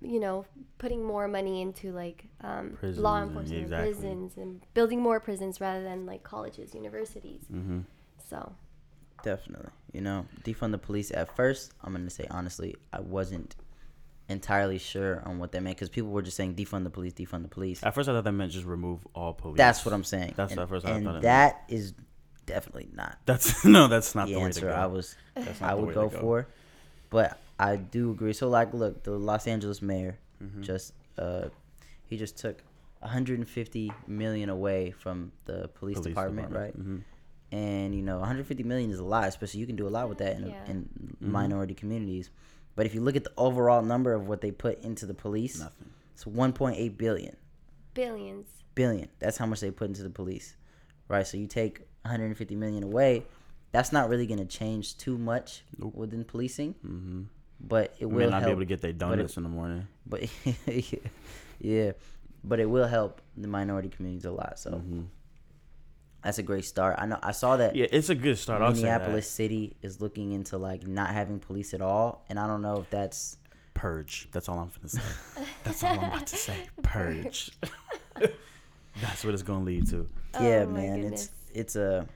[0.00, 0.44] you know,
[0.78, 3.92] putting more money into like um, Prisons law enforcement, and exactly.
[3.92, 7.42] prisons, and building more prisons rather than like colleges, universities.
[7.50, 7.80] Mm-hmm.
[8.28, 8.52] So
[9.24, 9.70] Definitely.
[9.92, 11.10] You know, defund the police.
[11.10, 13.56] At first, I'm gonna say honestly, I wasn't
[14.28, 17.42] entirely sure on what that meant because people were just saying defund the police, defund
[17.42, 17.82] the police.
[17.82, 19.56] At first, I thought that meant just remove all police.
[19.56, 20.34] That's what I'm saying.
[20.36, 21.94] That's and, at first I and thought it that is
[22.46, 24.74] definitely not That's no, that's not the the, way to answer go.
[24.74, 26.46] I was That's not I would way go for.
[27.10, 28.32] But I do agree.
[28.32, 30.62] So like, look, the Los Angeles mayor Mhm.
[30.62, 31.48] just uh,
[32.06, 32.62] he just took
[33.00, 36.72] 150 million away from the police, department, right?
[36.74, 36.98] hmm
[37.52, 40.18] And you know, 150 million is a lot, especially you can do a lot with
[40.18, 40.66] that in, Yeah.
[40.66, 40.88] in
[41.22, 41.28] Mhm.
[41.28, 42.30] minority communities.
[42.76, 45.60] But if you look at the overall number of what they put into the police,
[45.60, 45.90] Nothing.
[46.14, 47.36] it's 1.8 billion.
[47.94, 48.48] billions.
[48.74, 49.08] Billion.
[49.20, 50.56] That's how much they put into the police,
[51.08, 51.24] right?
[51.26, 53.24] So you take 150 million away.
[53.72, 55.94] That's not really going to change too much Nope.
[55.94, 57.22] within policing, hmm
[57.60, 58.46] but it You will may not help.
[58.46, 59.86] be able to get their but it- donuts in the morning.
[60.06, 60.28] but
[61.60, 61.92] yeah,
[62.42, 64.58] but it will help the minority communities a lot.
[64.58, 65.06] So Mhm.
[66.22, 66.96] that's a great start.
[66.98, 68.60] I know I saw that Yeah, it's a good start.
[68.60, 68.82] I'll say.
[68.82, 72.80] Minneapolis City is looking into like not having police at all, and I don't know
[72.80, 73.38] if that's
[73.72, 74.28] Purge.
[74.30, 75.02] That's all I'm gonna say.
[75.64, 76.68] That's all I'm about to say.
[76.82, 77.50] Purge.
[79.00, 80.06] That's what it's gonna lead to.
[80.34, 81.00] yeah, Oh my man.
[81.00, 81.24] goodness.
[81.24, 82.06] It's it's a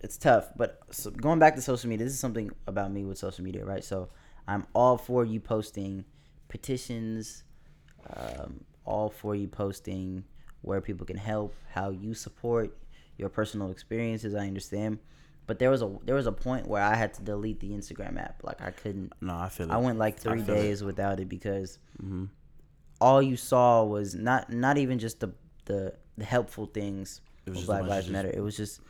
[0.00, 0.50] it's tough.
[0.56, 3.64] But so going back to social media, this is something about me with social media,
[3.64, 3.82] right?
[3.82, 4.10] So
[4.46, 6.04] I'm all for you posting
[6.48, 7.44] petitions,
[8.16, 10.24] um, all for you posting
[10.62, 12.76] where people can help, how you support
[13.16, 14.34] your personal experiences.
[14.34, 14.98] I understand,
[15.46, 18.20] but there was a there was a point where I had to delete the Instagram
[18.20, 18.42] app.
[18.44, 19.12] Like I couldn't.
[19.20, 19.72] No, I feel it.
[19.72, 20.58] I went like three feel it.
[20.58, 22.26] days without it because hmm
[23.00, 25.32] all you saw was not not even just the
[25.66, 28.30] the, the helpful things It was just a Black Lives Matter.
[28.30, 28.80] It was just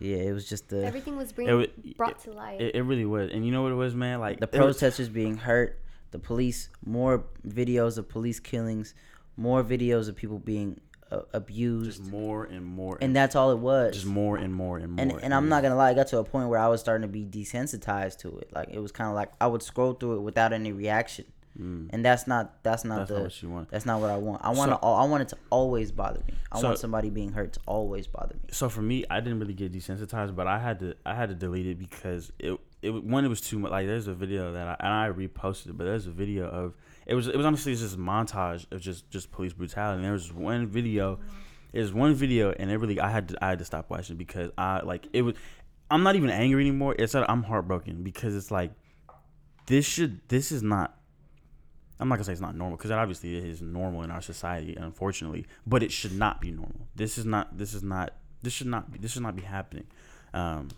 [0.00, 2.60] yeah, it was just the Everything was It, being wa- brought to light.
[2.60, 4.20] it, it really was, and you know what it was, man.
[4.20, 5.80] Like the it was- protesters being hurt,
[6.12, 8.94] the police, more videos of police killings,
[9.36, 10.80] more videos of people being
[11.10, 13.94] uh, abused, just more and more, and that's all it was.
[13.94, 15.02] just more and more and more.
[15.02, 17.02] and and I'm not gonna lie, I got to a point where I was starting
[17.02, 18.52] to be desensitized to it.
[18.54, 21.24] Like it was kind of like I would scroll through it without any reaction,
[21.60, 23.68] Mm, and that's not that's not that's the not what you want.
[23.70, 24.44] that's not what I want.
[24.44, 26.34] I want to I want it to always bother me.
[26.52, 28.48] I So- want somebody being hurt to always bother me.
[28.52, 31.34] So for me, I didn't really get desensitized, but I had to I had to
[31.34, 33.72] delete it because it it one it was too much.
[33.72, 36.74] Like there's a video that I and I reposted, it, but there's a video of
[37.06, 39.96] it was it was honestly just a montage of just just police brutality.
[39.96, 41.18] And there was one video,
[41.72, 44.50] there's one video, and it really I had to I had to stop watching because
[44.56, 45.34] I like it was.
[45.90, 46.94] I'm not even angry anymore.
[46.98, 48.72] It's that I'm heartbroken because it's like
[49.66, 50.94] this should this is not.
[52.00, 54.76] I'm not gonna say it's not normal because obviously it is normal in our society,
[54.76, 55.46] unfortunately.
[55.66, 56.86] But it should not be normal.
[56.94, 57.56] This is not.
[57.58, 58.14] This is not.
[58.42, 58.98] This should not be.
[58.98, 59.86] This should not be happening.
[60.32, 60.68] Um,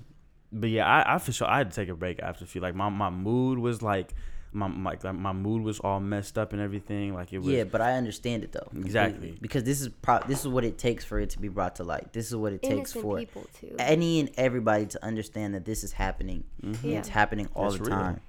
[0.53, 2.61] but yeah, I, I for sure I had to take a break after a few.
[2.61, 4.15] like my, my mood was like
[4.53, 7.15] my my like my mood was all messed up and everything.
[7.15, 7.49] Like it was.
[7.49, 8.69] Yeah, but I understand it though.
[8.75, 9.37] Exactly.
[9.41, 11.85] Because this is pro- this is what it takes for it to be brought to
[11.85, 12.13] light.
[12.13, 13.77] This is what it takes for people too.
[13.79, 16.45] any and everybody to understand that this is happening.
[16.65, 16.79] Mhm.
[16.83, 16.99] Yeah.
[16.99, 17.91] It's happening all It's the real.
[17.91, 18.21] time.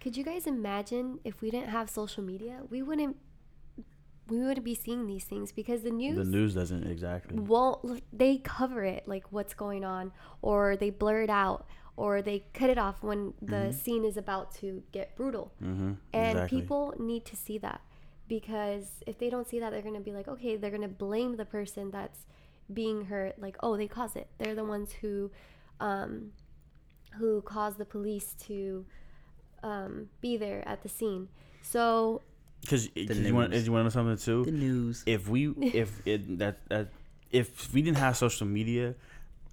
[0.00, 2.60] Could you guys imagine if we didn't have social media?
[2.68, 3.16] We wouldn't
[4.28, 7.36] we wouldn't be seeing these things because the news The news doesn't exactly.
[7.36, 12.44] won't they cover it like what's going on or they blur it out or they
[12.54, 15.52] cut it off when the scene is about to get brutal.
[15.62, 15.92] Mm-hmm.
[16.14, 16.60] And exactly.
[16.60, 17.82] people need to see that
[18.26, 20.88] because if they don't see that, they're going to be like, okay, they're going to
[20.88, 22.20] blame the person that's
[22.72, 23.38] being hurt.
[23.38, 24.28] Like, oh, they caused it.
[24.38, 25.30] They're the ones who,
[25.78, 26.30] um,
[27.18, 28.86] who caused the police to
[29.62, 31.28] um, be there at the scene.
[31.62, 32.22] So
[32.60, 33.66] because you want news.
[33.66, 34.44] you want to know something too.
[34.44, 35.02] The news.
[35.06, 36.88] if we if it that that
[37.30, 38.94] if we didn't have social media,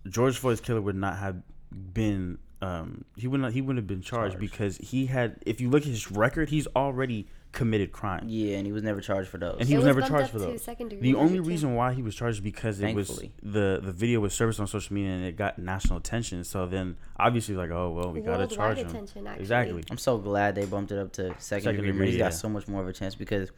[0.07, 1.41] George Floyd's killer would not have
[1.71, 4.39] been um he would not he wouldn't have been charged, Charged.
[4.39, 8.25] because he had if you look at his record, he's already committed crime.
[8.27, 9.57] Yeah, and he was never charged for those.
[9.59, 10.63] And he was, was never charged for those.
[10.65, 14.33] The only reason why he was charged is because it was the the video was
[14.33, 16.43] surfaced on social media and it got national attention.
[16.43, 19.83] So then obviously like oh well we gotta charge him attention, exactly.
[19.89, 22.05] I'm so glad they bumped it up to second, Second degree degree, murder.
[22.05, 22.25] He's yeah.
[22.25, 23.51] got so much more of a chance because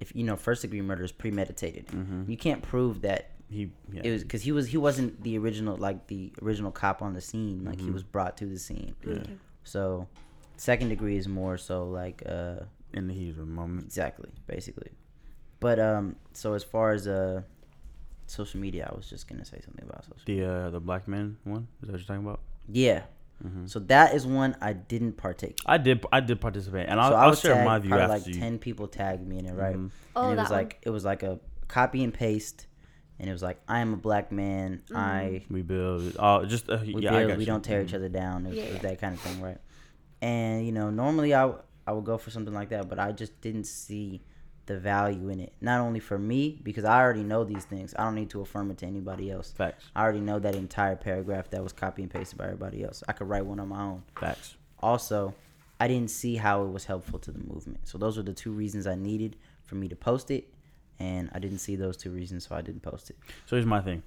[0.00, 1.86] if you know first degree murder is premeditated.
[1.88, 2.28] Mhm.
[2.28, 4.02] You can't prove that He yeah.
[4.04, 7.20] it was because he was he wasn't the original like the original cop on the
[7.20, 7.64] scene.
[7.64, 7.94] Like he Mhm.
[7.94, 8.94] was brought to the scene.
[9.06, 9.22] Yeah.
[9.64, 10.08] So
[10.56, 12.60] second degree is more so like uh
[12.92, 13.84] in the heat of the moment.
[13.84, 14.90] exactly basically.
[15.60, 17.42] But um so as far as uh
[18.26, 20.22] social media, I was just gonna say something about social.
[20.26, 22.40] The uh the black man one is that what you're talking about?
[22.68, 23.02] Yeah.
[23.42, 25.58] hmm So that is one I didn't partake.
[25.66, 28.34] I did I did participate and I'll, I I'll share my view after like you.
[28.34, 29.76] ten people tagged me in it, right?
[29.76, 29.90] Mhm.
[30.16, 30.58] Oh, and it that was one.
[30.58, 32.66] like it was like a copy and paste,
[33.18, 34.82] and it was like I am a black man.
[34.86, 34.96] Mm-hmm.
[34.96, 36.16] I We build.
[36.18, 37.14] Oh, just uh, we yeah.
[37.14, 37.46] I build, got we you.
[37.52, 37.94] don't tear each Mhm.
[37.96, 38.46] other down.
[38.46, 39.58] It was, Yeah, it was that kind of thing, right?
[40.22, 43.12] And you know, normally I w- I would go for something like that, but I
[43.12, 44.22] just didn't see
[44.66, 45.52] the value in it.
[45.60, 47.94] Not only for me because I already know these things.
[47.98, 49.50] I don't need to affirm it to anybody else.
[49.50, 49.84] Facts.
[49.96, 53.02] I already know that entire paragraph that was copy and pasted by everybody else.
[53.08, 54.04] I could write one on my own.
[54.14, 54.54] Facts.
[54.78, 55.34] Also,
[55.80, 57.88] I didn't see how it was helpful to the movement.
[57.88, 60.52] So those were the two reasons I needed for me to post it,
[60.98, 63.16] and I didn't see those two reasons, so I didn't post it.
[63.46, 64.02] So here's my thing,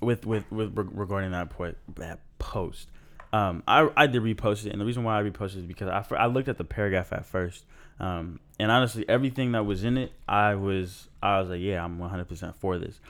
[0.00, 2.90] with with with regarding that point that post.
[3.32, 6.14] Um, I I did repost it, and the reason why I reposted is because I,
[6.14, 7.64] I looked at the paragraph at first,
[8.00, 11.98] um, and honestly, everything that was in it, I was I was like, yeah, I'm
[11.98, 13.00] 100 percent for this.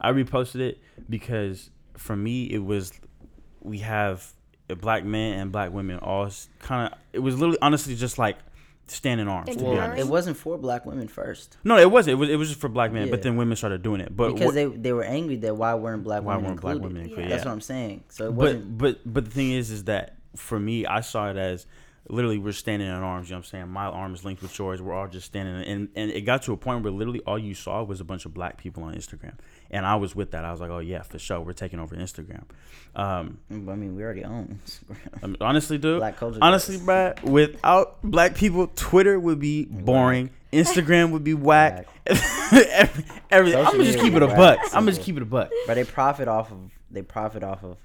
[0.00, 0.78] I reposted it
[1.08, 2.92] because for me, it was
[3.60, 4.32] we have
[4.68, 6.28] a black men and black women all
[6.58, 6.98] kind of.
[7.12, 8.38] It was literally honestly just like
[8.90, 9.50] stand in arms.
[9.56, 12.12] To be honest, It wasn't for black women first no, it wasn't.
[12.12, 14.14] It was it was just for black men, but then women started doing it.
[14.14, 16.74] But because what- they they were angry that why weren't black why women weren't black
[16.76, 17.10] included?
[17.10, 17.28] women Yeah.
[17.28, 18.04] That's what I'm saying.
[18.08, 18.78] So it wasn't.
[18.78, 21.66] but but but the thing is is that for me i saw it as
[22.08, 23.68] literally we're standing in arms you know what i'm saying?
[23.68, 24.80] My arm is linked with yours.
[24.82, 27.54] We're all just standing and and it got to a point where literally all you
[27.54, 29.34] saw was a bunch of black people on instagram.
[29.70, 30.44] And i was with that.
[30.44, 31.40] I was like oh yeah for sure.
[31.40, 32.44] We're taking over instagram.
[32.96, 35.18] Um I mean, we already own Instagram.
[35.22, 36.38] I mean, honestly dude Black culture.
[36.42, 36.78] honestly.
[36.78, 40.30] Brad, without black people twitter would be boring.
[40.52, 41.86] Instagram would be whack.
[42.10, 44.58] Every, every, i'm gonna just keep it a buck.
[44.72, 45.50] i'm gonna just keep it a buck.
[45.68, 46.58] But they profit off of
[46.90, 47.76] they profit off of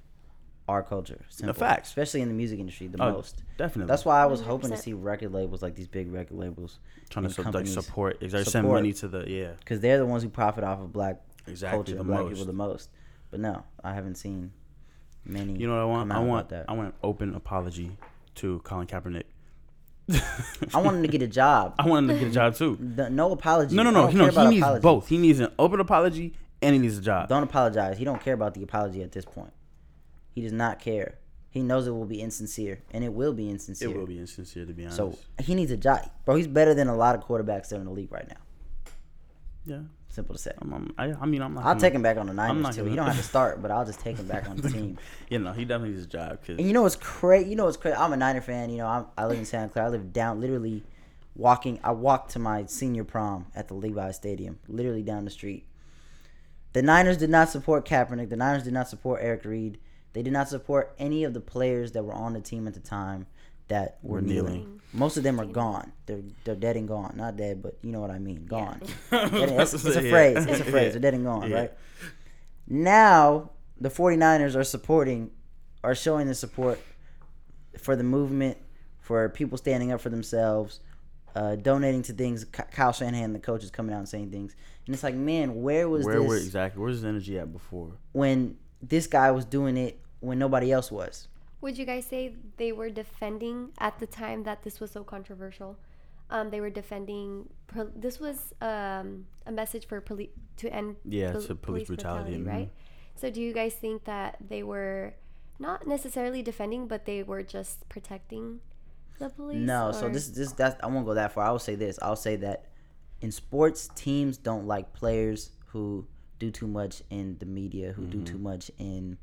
[0.68, 1.24] our culture.
[1.30, 1.54] Simple.
[1.54, 1.90] facts.
[1.90, 3.44] especially in the music industry, the Oh, most.
[3.58, 6.80] definitely That's why I was hoping to see record labels like these big record labels,
[7.10, 9.98] trying to and su- like companies support exactly send money to the yeah because they're
[10.00, 12.30] the ones who profit off of black exactly culture the black most.
[12.32, 12.90] people the most.
[13.32, 14.52] But no, I haven't seen
[15.24, 15.54] many.
[15.54, 16.12] You know what I want?
[16.12, 16.66] I want that.
[16.68, 17.98] I want an open apology
[18.36, 19.24] to Colin Kaepernick.
[20.74, 21.76] I want him to get a job.
[21.80, 22.78] I want him to get a job too.
[22.96, 23.76] The- no apology.
[23.76, 24.26] No, no, no, don't no.
[24.28, 24.82] He needs apology.
[24.82, 25.08] both.
[25.08, 27.30] He needs an open apology and he needs a job.
[27.30, 27.98] Don't apologize.
[27.98, 29.52] He don't care about the apology at this point.
[30.36, 31.16] He does not care.
[31.50, 33.90] He knows it will be insincere, and it will be insincere.
[33.90, 34.98] It will be insincere to be honest.
[34.98, 36.36] So he needs a job, bro.
[36.36, 38.36] He's better than a lot of quarterbacks that are in the league right now.
[39.66, 40.52] yeah, Simple to say.
[40.62, 41.62] I'm, I'm, I, I mean, I'm not.
[41.62, 42.82] I'll gonna- take him back on the Niners too.
[42.82, 44.98] gonna- He don't have to start, but I'll just take him back on the team.
[45.30, 47.50] You know, he definitely needs a job because And you know what's crazy?
[47.50, 47.96] You know what's crazy?
[47.96, 48.70] I'm a Niner fan.
[48.70, 49.88] You know, I'm, I live in Santa Clara.
[49.88, 50.84] I live down, literally,
[51.38, 51.80] walking.
[51.86, 55.66] I walked to my senior prom at the Levi Stadium, literally down the street.
[56.74, 58.30] The Niners did not support Kaepernick.
[58.30, 59.78] The Niners did not support Eric Reid.
[60.16, 62.80] They did not support any of the players that were on the team at the
[62.80, 63.28] time
[63.68, 64.54] that were Were kneeling.
[64.54, 64.82] kneeling.
[64.94, 65.92] Most of them are gone.
[66.06, 67.16] They're they're dead and gone.
[67.18, 68.46] Not dead, but you know what I mean.
[68.46, 68.82] Gone.
[69.12, 70.46] Dead and- it's, it's a phrase.
[70.46, 70.94] It's a phrase.
[70.94, 71.56] They're dead and gone, Yeah.
[71.60, 71.72] right?
[72.68, 75.32] Now the 49ers are supporting,
[75.84, 76.80] are showing the support
[77.78, 78.58] for the movement,
[79.02, 80.80] for people standing up for themselves,
[81.36, 82.46] uh, donating to things.
[82.46, 85.62] Ky- Kyle Shanahan, the coach, is coming out and saying things, and it's like, man,
[85.62, 87.92] where was where this were exactly where's his energy at before?
[88.14, 91.28] when this guy was doing it when nobody else was?
[91.62, 95.78] Would you guys say they were defending at the time that this was so controversial?
[96.30, 97.50] Um, they were defending.
[97.68, 102.38] Pol- this was um, a message for police to end Yeah, pol- to police brutality,
[102.38, 102.48] mhm.
[102.48, 102.72] right?
[103.16, 105.14] So, do you guys think that they were
[105.60, 108.60] not necessarily defending, but they were just protecting
[109.20, 109.58] the police?
[109.58, 111.46] No, so this this that's I won't go that far.
[111.46, 112.00] I will say this.
[112.02, 112.66] I'll say that
[113.22, 116.08] in sports, teams don't like players who
[116.40, 119.18] do too much in the media, who do too much in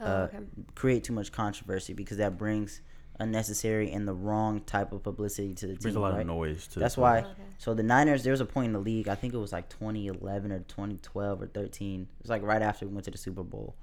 [0.00, 0.44] Oh, uh, okay.
[0.74, 2.80] create too much controversy because that brings
[3.20, 5.82] unnecessary and the wrong type of publicity to the team.
[5.82, 6.22] Brings a lot right?
[6.22, 6.66] of noise.
[6.68, 7.18] To That's the why.
[7.20, 7.28] Okay.
[7.58, 9.08] So the Niners, there was a point in the league.
[9.08, 12.02] I think it was like 2011 or 2012 or 13.
[12.02, 13.76] It was like right after we went to the Super Bowl,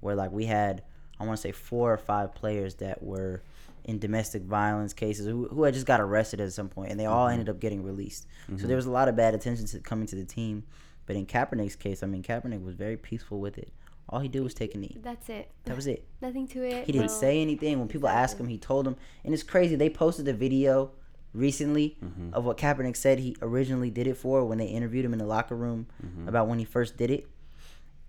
[0.00, 0.82] where like we had,
[1.20, 3.42] I want to say four or five players that were
[3.84, 7.06] in domestic violence cases who, who had just got arrested at some point, and they
[7.06, 7.32] all Mm-hmm.
[7.40, 8.26] ended up getting released.
[8.58, 10.64] So there was a lot of bad attention to coming to the team.
[11.06, 13.72] But in Kaepernick's case, I mean, Kaepernick was very peaceful with it.
[14.08, 14.96] All he did was take a knee.
[15.02, 15.50] That's it.
[15.64, 16.04] That was it.
[16.22, 16.86] Nothing to it.
[16.86, 17.12] He didn't no.
[17.12, 17.78] say anything.
[17.78, 18.96] When people asked him, he told them.
[19.24, 19.76] And it's crazy.
[19.76, 20.92] They posted a video
[21.34, 22.32] recently Mm-hmm.
[22.34, 25.26] of what Kaepernick said he originally did it for when they interviewed him in the
[25.26, 26.26] locker room Mm-hmm.
[26.28, 27.28] about when he first did it.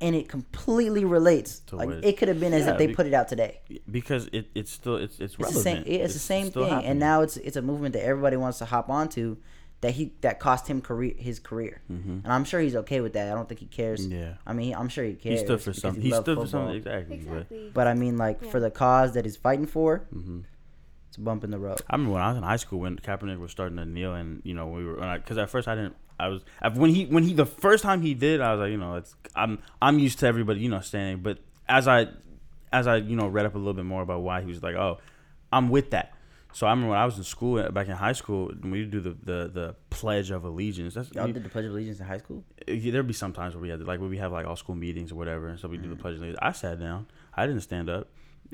[0.01, 1.59] And it completely relates.
[1.67, 3.59] To like what- it could have been as if they be- put it out today.
[3.91, 5.83] because it, it's still it's it's It's the same.
[5.85, 6.63] It's, the same thing.
[6.69, 6.85] happening.
[6.91, 9.35] And now it's it's a movement that everybody wants to hop onto.
[9.81, 13.31] That he that cost him career his career, and I'm sure he's okay with that.
[13.31, 14.05] I don't think he cares.
[14.07, 14.19] Mm-hmm.
[14.19, 14.33] Yeah.
[14.45, 15.21] I mean, I'm sure he cares.
[15.23, 15.61] he cares.
[15.61, 16.01] stood for something.
[16.01, 17.17] He, He loved stood for something exactly.
[17.17, 17.71] But Exactly.
[17.73, 20.43] But I mean, like for the cause that he's fighting for, Mhm.
[21.07, 21.79] it's a bump in the road.
[21.89, 24.41] I remember when I was in high school when Kaepernick was starting to kneel, and
[24.43, 25.95] you know we were because at first I didn't.
[26.19, 26.41] I was
[26.75, 29.15] when he when he the first time he did, I was like, you know, it's
[29.33, 31.23] I'm I'm used to everybody, you know, standing.
[31.23, 31.37] But
[31.69, 32.07] as I
[32.73, 34.75] as I you know read up a little bit more about why he was like,
[34.75, 34.97] oh,
[35.53, 36.11] I'm with that.
[36.51, 38.99] So I remember when I was in school back in high school, when we do
[38.99, 40.95] the the, the pledge of allegiance.
[40.95, 42.43] That's Y'all we- did the Pledge of Allegiance in high school?
[42.67, 44.55] yeah, there'd be some times where we had to, like when we have like all
[44.55, 45.99] school meetings or whatever, and so we do the Mm.
[45.99, 46.39] pledge of allegiance.
[46.41, 47.05] I sat down.
[47.35, 48.07] I didn't stand up.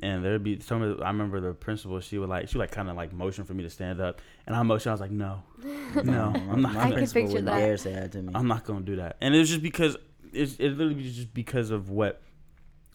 [0.03, 2.63] and there'd be some of the, I remember the principal she would like she would
[2.63, 4.91] like kind of like motion for me to stand up and I motioned.
[4.91, 5.41] I was like no
[6.03, 7.59] no I'm not My I can principal picture wouldn't that.
[7.59, 8.33] dare say that to me.
[8.35, 9.95] I'm not gonna do that and it was just because
[10.33, 12.21] it's it literally was just because of what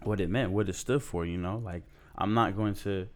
[0.02, 1.84] what it meant what it stood for you know like
[2.18, 3.08] I'm not going to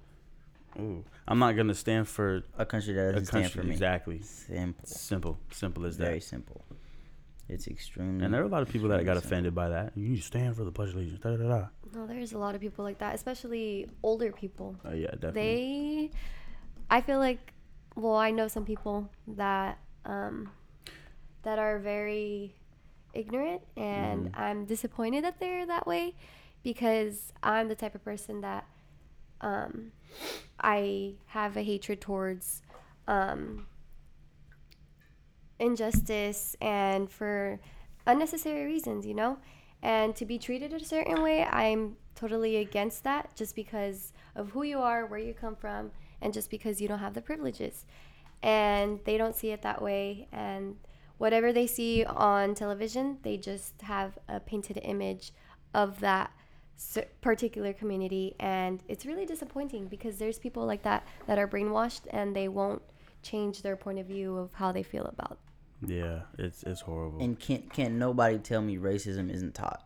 [0.78, 3.72] ooh, I'm not gonna stand for a country that a doesn't stand country for me.
[3.72, 4.86] exactly Simple.
[4.86, 6.64] simple simple as Very that Very simple.
[7.48, 8.24] It's extremely.
[8.24, 10.16] and there are a lot of people that got extremely offended by that you need
[10.16, 12.60] to stand for the pledge of allegiance da da da No, there's a lot of
[12.60, 14.76] people like that, especially older people.
[14.84, 16.10] oh yeah definitely They,
[16.90, 17.52] I feel like,
[17.96, 20.50] well, I know some people that um,
[21.42, 22.54] that are very
[23.12, 24.40] ignorant, and Mm-hmm.
[24.40, 26.14] I'm disappointed that they're that way
[26.62, 28.66] because I'm the type of person that
[29.40, 29.92] um,
[30.60, 32.62] I have a hatred towards
[33.06, 33.66] um,
[35.58, 37.60] injustice and for
[38.06, 39.38] unnecessary reasons, you know?
[39.82, 44.62] And to be treated a certain way, I'm totally against that just because of who
[44.62, 45.90] you are, where you come from,
[46.22, 47.84] and just because you don't have the privileges.
[48.42, 50.28] And they don't see it that way.
[50.32, 50.76] And
[51.18, 55.32] whatever they see on television, they just have a painted image
[55.74, 56.32] of that
[57.20, 58.34] particular community.
[58.40, 62.82] And it's really disappointing because there's people like that that are brainwashed and they won't
[63.22, 65.38] change their point of view of how they feel about
[65.86, 69.82] yeah it's it's horrible And can't can't nobody tell me racism isn't taught.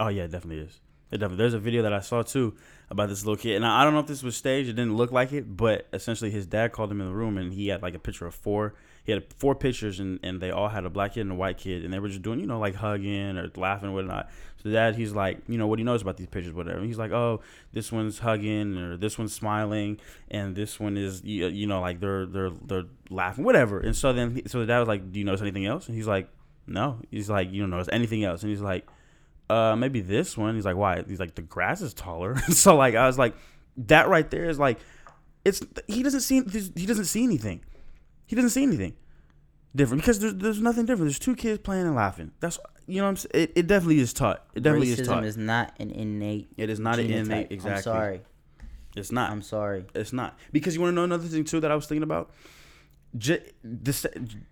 [0.00, 0.80] Oh yeah, it definitely is.
[1.10, 1.36] It definitely.
[1.36, 2.56] There's a video that I saw too
[2.90, 4.68] about this little kid, and I I don't know if this was staged.
[4.68, 7.52] It didn't look like it, but essentially his dad called him in the room, and
[7.52, 8.74] he had like a picture of four.
[9.04, 11.58] He had four pictures, and, and they all had a black kid and a white
[11.58, 14.30] kid, and they were just doing, you know, like hugging or laughing and whatnot.
[14.62, 16.78] So dad, he's like, you know, what he knows about these pictures, whatever.
[16.78, 17.40] And he's like, oh,
[17.72, 19.98] this one's hugging, or this one's smiling,
[20.30, 23.78] and this one is, you you know, like they're they're they're laughing, whatever.
[23.78, 25.86] And so then, so the dad was like, do you notice anything else?
[25.86, 26.28] And he's like,
[26.66, 27.00] no.
[27.10, 28.42] He's like, you don't notice anything else?
[28.42, 28.86] And he's like
[29.50, 32.94] uh maybe this one he's like why he's like the grass is taller so like
[32.94, 33.34] i was like
[33.76, 34.78] that right there is like
[35.44, 36.42] it's he doesn't see
[36.74, 37.62] he doesn't see anything
[38.26, 38.94] he doesn't see anything
[39.74, 43.04] different because there's, there's nothing different there's two kids playing and laughing that's you know
[43.04, 45.74] what i'm saying it, it definitely is taught it definitely is racism taught is not
[45.80, 46.48] an innate.
[46.56, 48.20] it is not an innate exactly I'm sorry.
[48.96, 49.84] it's not I'm sorry.
[49.94, 52.30] it's not because you want to know another thing too that I was thinking about.
[53.16, 54.04] Just, this,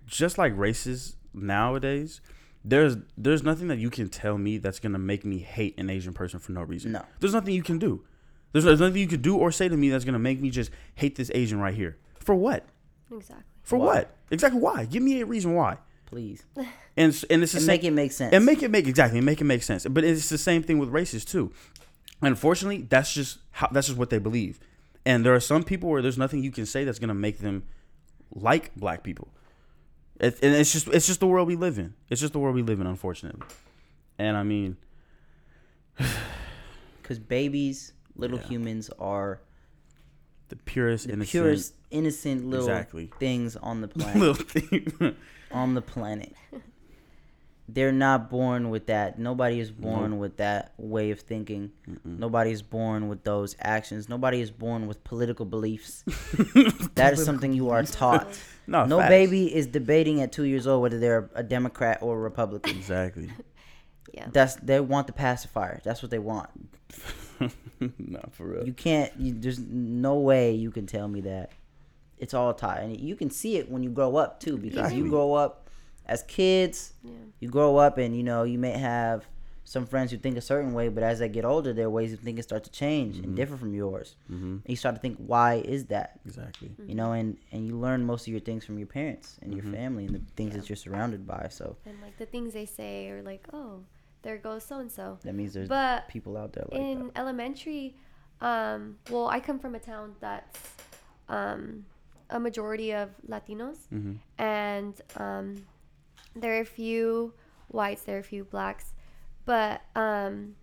[0.07, 2.21] just like races nowadays,
[2.65, 6.13] there's there's nothing that you can tell me that's gonna make me hate an Asian
[6.13, 6.93] person for no reason.
[6.93, 7.05] No.
[7.19, 8.05] there's nothing you can do.
[8.53, 10.71] There's, there's nothing you could do or say to me that's gonna make me just
[10.95, 11.99] hate this Asian right here.
[12.21, 12.67] For what?
[13.13, 13.45] exactly.
[13.63, 13.85] For Why?
[13.87, 14.17] what?
[14.31, 14.85] Exactly why?
[14.87, 15.79] Give me a reason why.
[16.07, 16.45] Please.
[16.95, 18.35] And s- and it's the And same- make it make sense.
[18.35, 19.87] and make it make exactly make it make sense.
[19.87, 21.51] But it's the same thing with races too.
[22.21, 24.61] Unfortunately, that's just how that's just what they believe.
[25.07, 27.63] And there are some people where there's nothing you can say that's gonna make them
[28.35, 29.29] like black people.
[30.21, 31.95] It, and it's just it's just the world we live in.
[32.11, 33.41] It's just the world we live in, unfortunately.
[34.19, 34.77] And I mean,
[37.03, 38.47] Because babies, little Yeah.
[38.49, 39.41] humans, are
[40.53, 43.11] the purest, the innocent, purest, innocent little Exactly.
[43.19, 44.17] things on the planet.
[44.17, 45.17] little thing.
[45.51, 46.35] on the planet.
[47.69, 49.19] They're not born with that.
[49.19, 50.21] Nobody is born Nope.
[50.21, 51.71] with that way of thinking.
[52.05, 54.11] Nobody is born with those actions.
[54.11, 56.05] Nobody is born with political beliefs.
[56.97, 58.29] that is something you are taught.
[58.67, 59.09] no, No facts.
[59.09, 62.77] baby is debating at two years old whether they're a Democrat or a Republican.
[62.77, 63.31] Exactly.
[64.13, 64.27] Yeah.
[64.31, 65.81] That's they want the pacifier.
[65.83, 66.51] That's what they want.
[67.99, 68.67] no, for real.
[68.67, 69.13] You can't.
[69.19, 71.51] You, there's no way you can tell me that.
[72.19, 74.99] It's all taught, and you can see it when you grow up too, because Exactly.
[74.99, 75.69] you grow up
[76.07, 76.93] as kids.
[77.03, 77.13] Yeah.
[77.41, 79.25] You grow up, and you know you may have
[79.65, 82.19] some friends who think a certain way, but as they get older, their ways of
[82.21, 83.35] thinking start to change and mm-hmm.
[83.37, 84.17] differ from yours.
[84.27, 86.21] hmm And you start to think, why is that?
[86.27, 86.69] Exactly.
[86.69, 86.89] Mm-hmm.
[86.89, 89.63] You know, and and you learn most of your things from your parents and your
[89.65, 89.75] mm-hmm.
[89.75, 90.61] family and the things Yeah.
[90.61, 91.47] that you're surrounded by.
[91.51, 93.81] So And like the things they say are like, oh,
[94.23, 95.19] there goes so and so.
[95.23, 97.19] that means there's But people out there like in that.
[97.19, 97.97] elementary,
[98.41, 100.59] um, well, I come from a town that's
[101.29, 101.85] um,
[102.31, 105.65] a majority of Latinos, hmm and um,
[106.35, 107.33] there are a few
[107.69, 108.93] whites, there are a few blacks,
[109.45, 110.55] but um,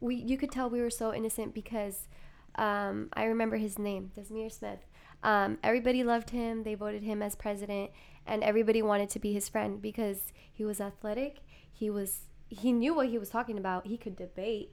[0.00, 2.06] we you could tell we were so innocent because
[2.56, 4.80] um, I remember his name, Desmir Smith.
[5.22, 6.62] Um, everybody loved him.
[6.62, 7.90] They voted him as president,
[8.26, 11.40] and everybody wanted to be his friend because he was athletic.
[11.72, 13.86] He was he knew what he was talking about.
[13.86, 14.70] He could debate.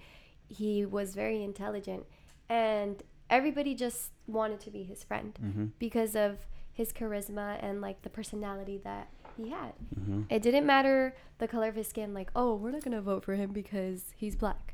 [0.50, 2.06] He was very intelligent,
[2.50, 6.40] and everybody just wanted to be his friend hmm because of
[6.74, 9.74] his charisma and like the personality that he had.
[9.96, 13.24] hmm It didn't matter the color of his skin, like, oh, we're not gonna vote
[13.24, 14.74] for him because he's black.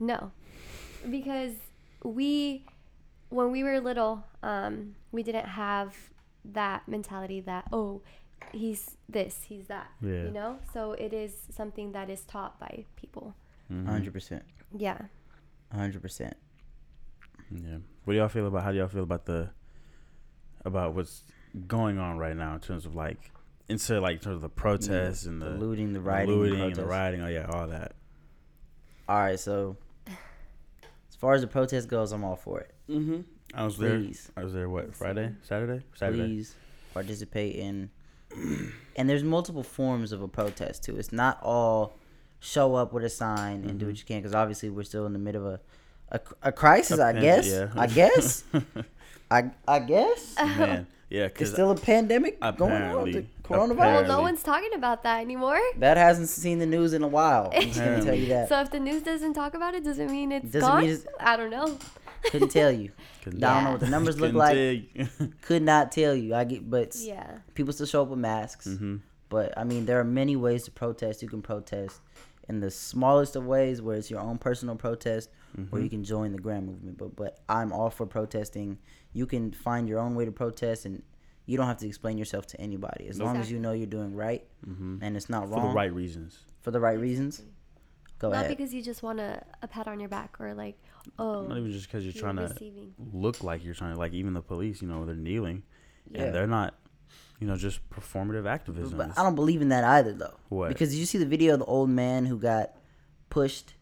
[0.00, 0.32] No,
[1.08, 1.54] because
[2.04, 2.64] we,
[3.30, 5.96] when we were little, um, we didn't have
[6.44, 8.02] that mentality that oh,
[8.52, 9.88] he's this, he's that.
[10.00, 10.24] Yeah.
[10.24, 13.34] You know, so it is something that is taught by people.
[13.70, 13.86] Mhm.
[13.86, 14.44] hundred percent,
[14.76, 14.98] Yeah.
[15.72, 16.36] hundred percent.
[17.50, 17.78] Yeah.
[18.04, 18.62] What do y'all feel about?
[18.64, 19.50] How do y'all feel about the
[20.64, 21.22] about what's
[21.66, 23.30] going on right now in terms of like
[23.68, 26.36] into like in terms of the protests and the, the looting, the the rioting, the
[26.36, 27.20] looting and the rioting?
[27.22, 27.92] Oh yeah, all that.
[29.08, 29.76] All right, so
[30.06, 32.74] as far as the protest goes, I'm all for it.
[32.88, 33.20] Mm-hmm.
[33.54, 34.42] I was Please, there.
[34.42, 34.68] I was there.
[34.68, 36.18] What Friday, Saturday, Saturday.
[36.22, 36.54] please
[36.94, 37.90] participate in.
[38.96, 40.96] And there's multiple forms of a protest too.
[40.98, 41.94] It's not all
[42.40, 43.88] show up with a sign and do Mhm.
[43.88, 45.60] what you can, because obviously we're still in the middle of a
[46.10, 46.98] a, a crisis.
[46.98, 47.48] A I pan- guess.
[47.48, 47.68] yeah.
[47.76, 48.44] I guess.
[49.30, 50.34] I I guess.
[50.42, 53.10] Man, yeah, It's still a pandemic going on.
[53.12, 53.76] The coronavirus.
[53.76, 55.60] Well, no one's talking about that anymore.
[55.78, 57.50] That hasn't seen the news in a while.
[57.54, 58.48] I'm just gonna tell you that.
[58.48, 60.80] So if the news doesn't talk about it, doesn't mean it's Doesn't gone.
[60.80, 61.76] mean it's- I don't know.
[62.30, 62.90] Couldn't tell you.
[63.24, 64.88] couldn't, I don't know what the numbers look like.
[65.42, 66.34] Could not tell you.
[66.34, 67.38] I get, but Yeah.
[67.54, 68.66] people still show up with masks.
[68.66, 69.00] Mhm.
[69.28, 71.22] But I mean, there are many ways to protest.
[71.22, 72.00] You can protest
[72.48, 75.82] in the smallest of ways, where it's your own personal protest, or Mm-hmm.
[75.82, 76.96] you can join the grand movement.
[76.98, 78.78] But but I'm all for protesting.
[79.12, 81.02] You can find your own way to protest, and
[81.46, 83.06] you don't have to explain yourself to anybody.
[83.08, 84.98] As long as you know you're doing right Mhm.
[85.02, 86.38] and it's not wrong For the right reasons.
[86.60, 87.42] for the right reasons.
[88.18, 88.48] Go Not ahead.
[88.56, 90.76] because you just want a, a pat on your back or like,
[91.18, 92.54] oh, Not even just because you're you're trying to
[93.12, 94.82] look like you're trying to like even the police.
[94.82, 95.62] You know, they're kneeling,
[96.10, 96.24] Yeah.
[96.24, 96.74] and they're not.
[97.40, 98.98] You know, just performative activism.
[98.98, 100.34] But I don't believe in that either, though.
[100.48, 100.68] What?
[100.70, 102.72] Because did you see the video of the old man who got
[103.30, 103.74] pushed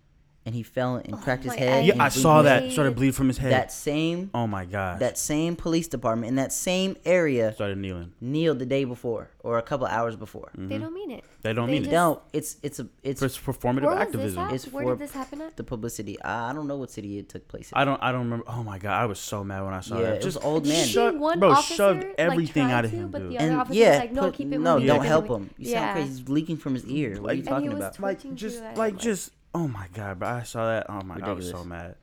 [0.47, 1.73] and he fell and cracked his head?
[1.75, 2.63] I yeah, I bleeding saw his that.
[2.63, 2.73] head?
[2.73, 3.53] Started bleed from his head.
[3.53, 5.01] That same oh my god.
[5.01, 8.13] that same police department in that same area started kneeling.
[8.21, 10.51] kneeled the day before or a couple hours before.
[10.57, 11.19] They don't mean it.
[11.25, 11.27] Mm-hmm.
[11.43, 11.95] They don't They mean just- it.
[11.97, 14.39] No, it's it's a it's It's performative Where was this activism.
[14.43, 14.53] at?
[14.53, 15.57] It's Where for- did this happen at?
[15.57, 16.21] the publicity.
[16.23, 17.79] I I don't know what city it took place in.
[17.79, 18.03] I don't.
[18.03, 18.45] I don't remember.
[18.49, 20.13] Oh my god, I was so mad when I saw Yeah, that.
[20.15, 20.85] it was Just old man.
[20.85, 23.31] see Shut- one bro, shoved everything tried out of him, But dude.
[23.33, 24.87] the other and officer yeah, was like, no, put- keep it no, moving.
[24.89, 25.51] don't keep it help moving." him.
[25.59, 25.81] You yeah.
[25.81, 26.09] sound crazy.
[26.21, 27.11] He's leaking from his ear.
[27.11, 28.01] What are you Like- And he talking was about?
[28.01, 30.29] like twitching just I like just oh my god, bro!
[30.29, 30.87] I saw that.
[30.89, 31.97] Oh my god, I was so mad.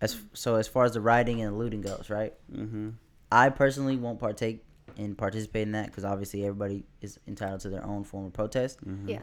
[0.00, 2.34] As so as far as the rioting and the looting goes, right?
[2.52, 2.90] Mm-hmm.
[3.30, 4.64] I personally won't partake
[4.98, 8.84] and participate in that because obviously everybody is entitled to their own form of protest.
[8.84, 9.08] Mm-hmm.
[9.08, 9.20] Yeah.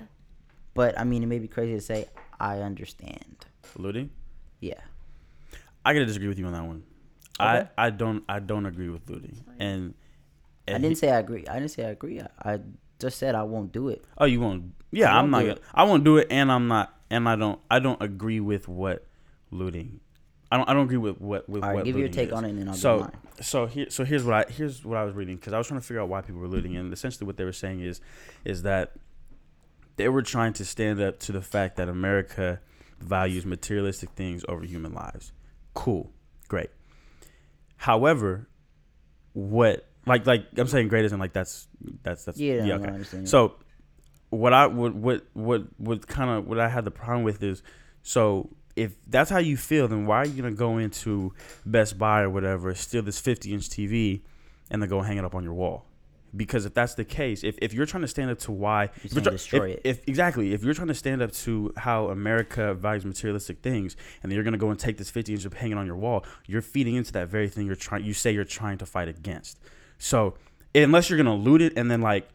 [0.74, 2.07] But I mean, it may be crazy to say
[2.39, 3.45] I understand.
[3.76, 4.10] Looting.
[4.62, 4.80] Yeah,
[5.86, 6.84] I gotta disagree with you on that one.
[7.41, 7.68] Okay.
[7.78, 9.36] I I don't I don't agree with looting.
[9.45, 9.55] fine.
[9.60, 9.93] And,
[10.68, 11.45] I didn't he- say I agree.
[11.47, 12.22] I didn't say I agree.
[12.22, 12.60] I, I
[12.99, 14.03] just said I won't do it.
[14.18, 14.74] Oh, you won't?
[14.91, 15.60] Yeah, I I'm won't Gonna.
[15.74, 17.60] I won't do it, and I'm not, and I don't.
[17.70, 19.05] I don't agree with what
[19.51, 19.99] looting.
[20.51, 20.70] I don't.
[20.70, 21.86] I don't agree with what with All right, what.
[21.86, 22.34] give you your take is.
[22.34, 23.18] on it, and then I'll so give mine.
[23.41, 25.80] so here so here's what I here's what I was reading because I was trying
[25.80, 28.01] to figure out why people were looting, and essentially what they were saying is
[28.45, 28.93] is that
[29.95, 32.62] they were trying to stand up to the fact that America
[32.99, 35.32] values materialistic things over human lives.
[35.74, 36.12] Cool,
[36.47, 36.70] great.
[37.78, 38.47] However,
[39.34, 41.68] what like like I'm saying great isn't like that's
[42.03, 42.88] that's that's Yeah, yeah okay.
[42.88, 43.30] understand.
[43.30, 43.55] So
[44.30, 47.63] what I would what what what kind of what I had the problem with is
[48.03, 51.34] so if that's how you feel, then why are you gonna go into
[51.65, 54.21] Best Buy or whatever, steal this 50 inch TV,
[54.71, 55.86] and then go hang it up on your wall?
[56.36, 59.21] Because if that's the case, if, if you're trying to stand up to why, you're
[59.21, 59.82] destroy if, it.
[59.84, 64.32] if exactly if you're trying to stand up to how America values materialistic things, and
[64.32, 66.23] then you're gonna go and take this 50 inch and hang it on your wall,
[66.45, 68.05] you're feeding into that very thing you're trying.
[68.05, 69.59] You say you're trying to fight against.
[69.97, 70.36] So
[70.75, 72.30] unless you're gonna loot it and then like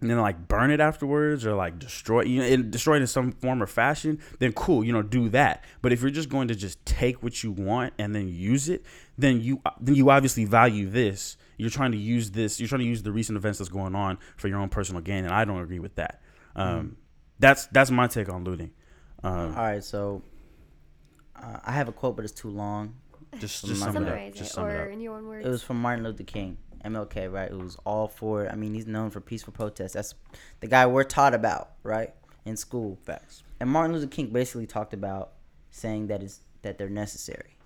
[0.00, 3.06] and then like burn it afterwards or like destroy you know and destroy it in
[3.06, 5.64] some form or fashion then cool you know do that.
[5.82, 8.84] But if you're just going to just take what you want and then use it
[9.16, 11.36] then you then you obviously value this.
[11.56, 14.18] You're trying to use this you're trying to use the recent events that's going on
[14.36, 16.20] for your own personal gain and i don't agree with that.
[16.54, 16.96] Um
[17.38, 18.70] that's that's my take on looting.
[19.22, 20.22] Um All right, so
[21.42, 22.94] uh, I have a quote, but it's too long.
[23.38, 25.00] just I'm just not sum it up Summarize just it, sum it or up in
[25.00, 25.46] your own words.
[25.46, 27.50] It was from Martin Luther King, MLK, right?
[27.50, 28.48] Who was all for.
[28.50, 29.92] I mean, he's known for peaceful protests.
[29.94, 30.14] That's
[30.60, 32.14] the guy we're taught about, right,
[32.44, 32.98] in school.
[33.04, 35.32] facts And Martin Luther King basically talked about
[35.70, 37.56] saying that is that they're necessary.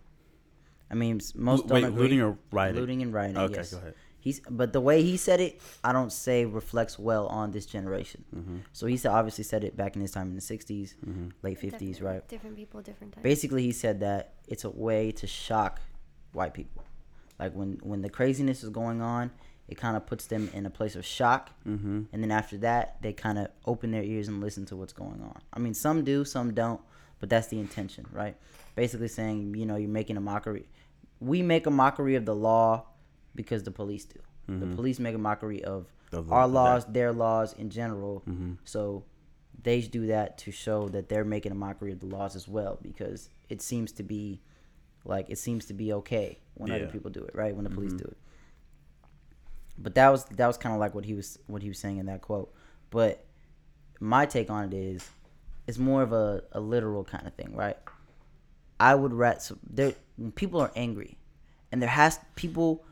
[0.90, 2.02] I mean, s- most wait don't agree.
[2.02, 3.38] looting or rioting looting and rioting.
[3.38, 3.70] okay yes.
[3.72, 7.50] go ahead He's but the way he said it, I don't say reflects well on
[7.50, 8.24] this generation.
[8.32, 8.58] mm-hmm.
[8.72, 11.28] So he said obviously said it back in his time in the '60s, Mm-hmm.
[11.42, 12.00] late '50s, Definitely.
[12.02, 12.28] right?
[12.28, 13.24] Different people, different times.
[13.24, 15.80] Basically, he said that it's a way to shock
[16.34, 16.84] white people.
[17.42, 19.30] Like when when the craziness is going on,
[19.68, 22.02] it kind of puts them in a place of shock, Mm-hmm.
[22.12, 25.20] and then after that, they kind of open their ears and listen to what's going
[25.22, 25.40] on.
[25.52, 26.80] I mean, some do, some don't,
[27.20, 28.36] but that's the intention, right?
[28.76, 30.66] Basically saying, you know, you're making a mockery.
[31.20, 32.86] We make a mockery of the law
[33.34, 34.20] because the police do.
[34.48, 35.86] The police make a mockery of
[36.30, 38.22] our that- laws, their laws in general.
[38.28, 38.52] Mm-hmm.
[38.64, 39.04] So
[39.62, 42.78] they do that to show that they're making a mockery of the laws as well
[42.82, 44.40] because it seems to be
[45.04, 47.54] like it seems to be okay when other people do it, right?
[47.54, 47.98] When the police Mhm.
[47.98, 48.16] do it.
[49.78, 51.98] But that was that was kind of like what he was what he was saying
[51.98, 52.52] in that quote.
[52.90, 53.24] But
[54.00, 55.08] my take on it is
[55.66, 57.76] it's more of a, a literal kind of thing, right?
[58.78, 61.16] I would rather so there when people are angry,
[61.70, 62.84] and there has people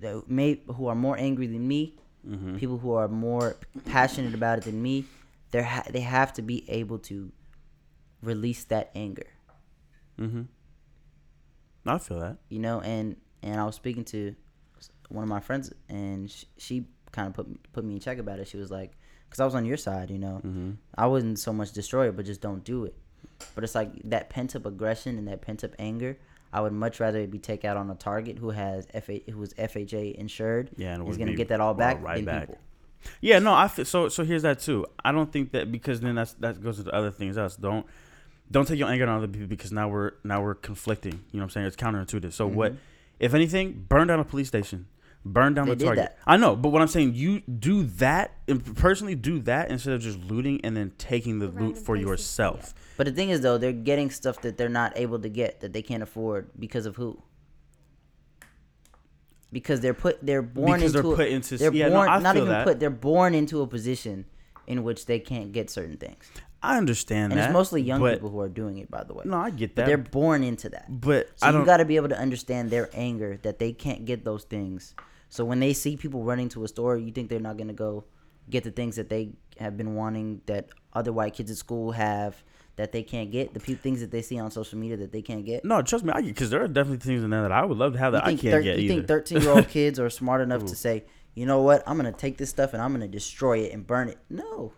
[0.00, 2.56] that may who are more angry than me, Mm-hmm.
[2.56, 5.04] people who are more passionate about it than me.
[5.50, 7.32] They ha- they have to be able to
[8.22, 9.26] release that anger.
[10.20, 10.42] Mm-hmm.
[11.86, 12.36] I feel that.
[12.48, 14.34] you know and and i was speaking to
[15.08, 18.38] one of my friends and she, she kind of put put me in check about
[18.38, 18.92] it she was like
[19.28, 20.70] because i was on your side you know Mm-hmm.
[20.96, 22.94] i wouldn't so much destroy it but just don't do it
[23.54, 26.16] but it's like that pent up aggression and that pent up anger
[26.52, 29.42] i would much rather it be take out on a target who has fa who
[29.42, 32.42] is fha insured Yeah, and is going to get that all back right back.
[32.42, 32.58] people
[33.20, 34.86] Yeah, no, I feel, so so here's that too.
[35.04, 37.56] I don't think that because then that's that goes to the other things else.
[37.56, 37.84] Don't
[38.52, 41.14] don't take your anger on other people because now we're now we're conflicting.
[41.14, 41.66] You know what I'm saying?
[41.66, 42.32] It's counterintuitive.
[42.32, 42.80] So what mm-hmm.
[43.18, 44.86] if anything, burn down a police station.
[45.24, 46.04] Burn down They the did target.
[46.04, 46.18] that.
[46.26, 50.00] I know, but what I'm saying, you do that and personally do that instead of
[50.00, 52.74] just looting and then taking the loot for places, yourself.
[52.96, 55.72] but the thing is though they're getting stuff that they're not able to get that
[55.72, 57.22] they can't afford because of who
[59.52, 62.08] because they're put they're born Because into they're a- put into- they're yeah, no, born
[62.08, 62.66] I not even that.
[62.66, 64.24] put they're born into a position
[64.66, 66.30] in which they can't get certain things
[66.62, 67.46] I understand and that.
[67.46, 69.24] it's mostly young but- people who are doing it by the way.
[69.26, 69.86] No, I get but that.
[69.86, 70.86] they're born into that.
[70.88, 74.24] But so you got to be able to understand their anger that they can't get
[74.24, 74.94] those things.
[75.28, 77.74] So when they see people running to a store you think they're not going to
[77.74, 78.04] go
[78.50, 82.42] get the things that they have been wanting that other white kids at school have
[82.76, 83.52] that they can't get?
[83.54, 85.64] The pe- things that they see on social media that they can't get?
[85.64, 87.92] No, trust me, I because there are definitely things in there that I would love
[87.94, 88.94] to have that I can't thir- get you either.
[88.94, 91.04] think 13 year old kids are smart enough to say
[91.34, 91.82] you know what?
[91.86, 94.18] I'm going to take this stuff and i'm going to destroy it and burn it.
[94.28, 94.72] No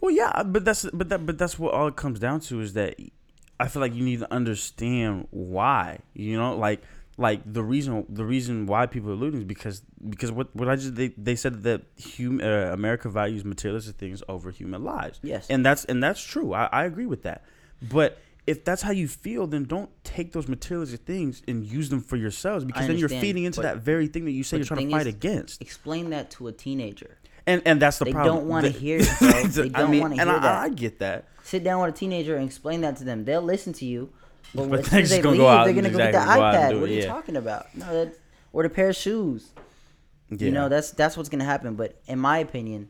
[0.00, 2.74] Well, yeah, but that's but that but that's what all it comes down to is
[2.74, 2.96] that
[3.58, 6.00] I feel like you need to understand why.
[6.14, 6.82] You know, like
[7.18, 10.76] like the reason the reason why people are looting is because because what what I
[10.76, 11.82] just they, they said that
[12.16, 15.18] hum, uh, America values materialistic things over human lives.
[15.22, 15.46] Yes.
[15.48, 16.52] and that's and that's true.
[16.52, 17.42] I, I agree with that.
[17.82, 22.00] But if that's how you feel, then don't take those materialistic things and use them
[22.00, 24.86] for yourselves because then you're feeding into that very thing that you say you're trying
[24.88, 25.60] to fight is- against.
[25.60, 28.22] explain that to a teenager And and that's the problem.
[28.24, 28.40] they problem.
[28.42, 29.28] don't wanna The- hear it, bro.
[29.46, 30.58] They I don't mean, wanna and hear I, that.
[30.62, 31.28] I get that.
[31.44, 33.24] sit down with a teenager and explain that to them.
[33.24, 34.10] They'll listen to you.
[34.54, 36.70] But, But they're just gonna leave, go out they're gonna go get the and iPad.
[36.70, 37.06] do What it, are you yeah.
[37.06, 37.74] talking about?
[37.74, 38.14] No, that,
[38.52, 39.50] or the pair of shoes.
[40.30, 40.36] Yeah.
[40.46, 41.74] You know, that's that's what's gonna happen.
[41.74, 42.88] But in my opinion,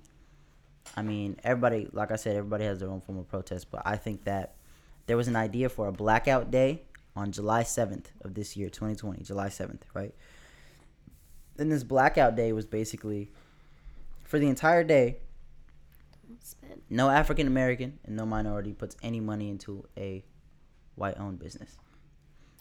[0.97, 3.71] I mean, everybody, like I said, everybody has their own form of protest.
[3.71, 4.55] But I think that
[5.07, 6.83] there was an idea for a blackout day
[7.15, 10.15] on July seventh of this year, 2020, July seventh, right?
[11.59, 13.31] And this blackout day was basically
[14.27, 15.19] for the entire day.
[16.89, 20.25] No African American and no minority puts any money into a
[20.95, 21.77] white-owned business.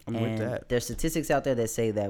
[0.07, 0.69] I'm and with that.
[0.69, 2.09] There's statistics out there that say that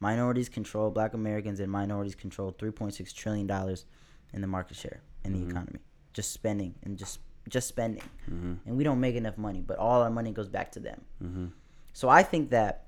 [0.00, 3.84] minorities control, black Americans and minorities control 3.6 trillion dollars
[4.32, 5.50] in the market share in the Mm-hmm.
[5.50, 5.78] economy,
[6.12, 8.54] just spending and just just spending, Mm-hmm.
[8.66, 11.00] and we don't make enough money, but all our money goes back to them.
[11.22, 11.46] Mm-hmm.
[11.92, 12.86] So I think that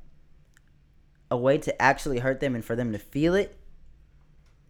[1.30, 3.56] a way to actually hurt them and for them to feel it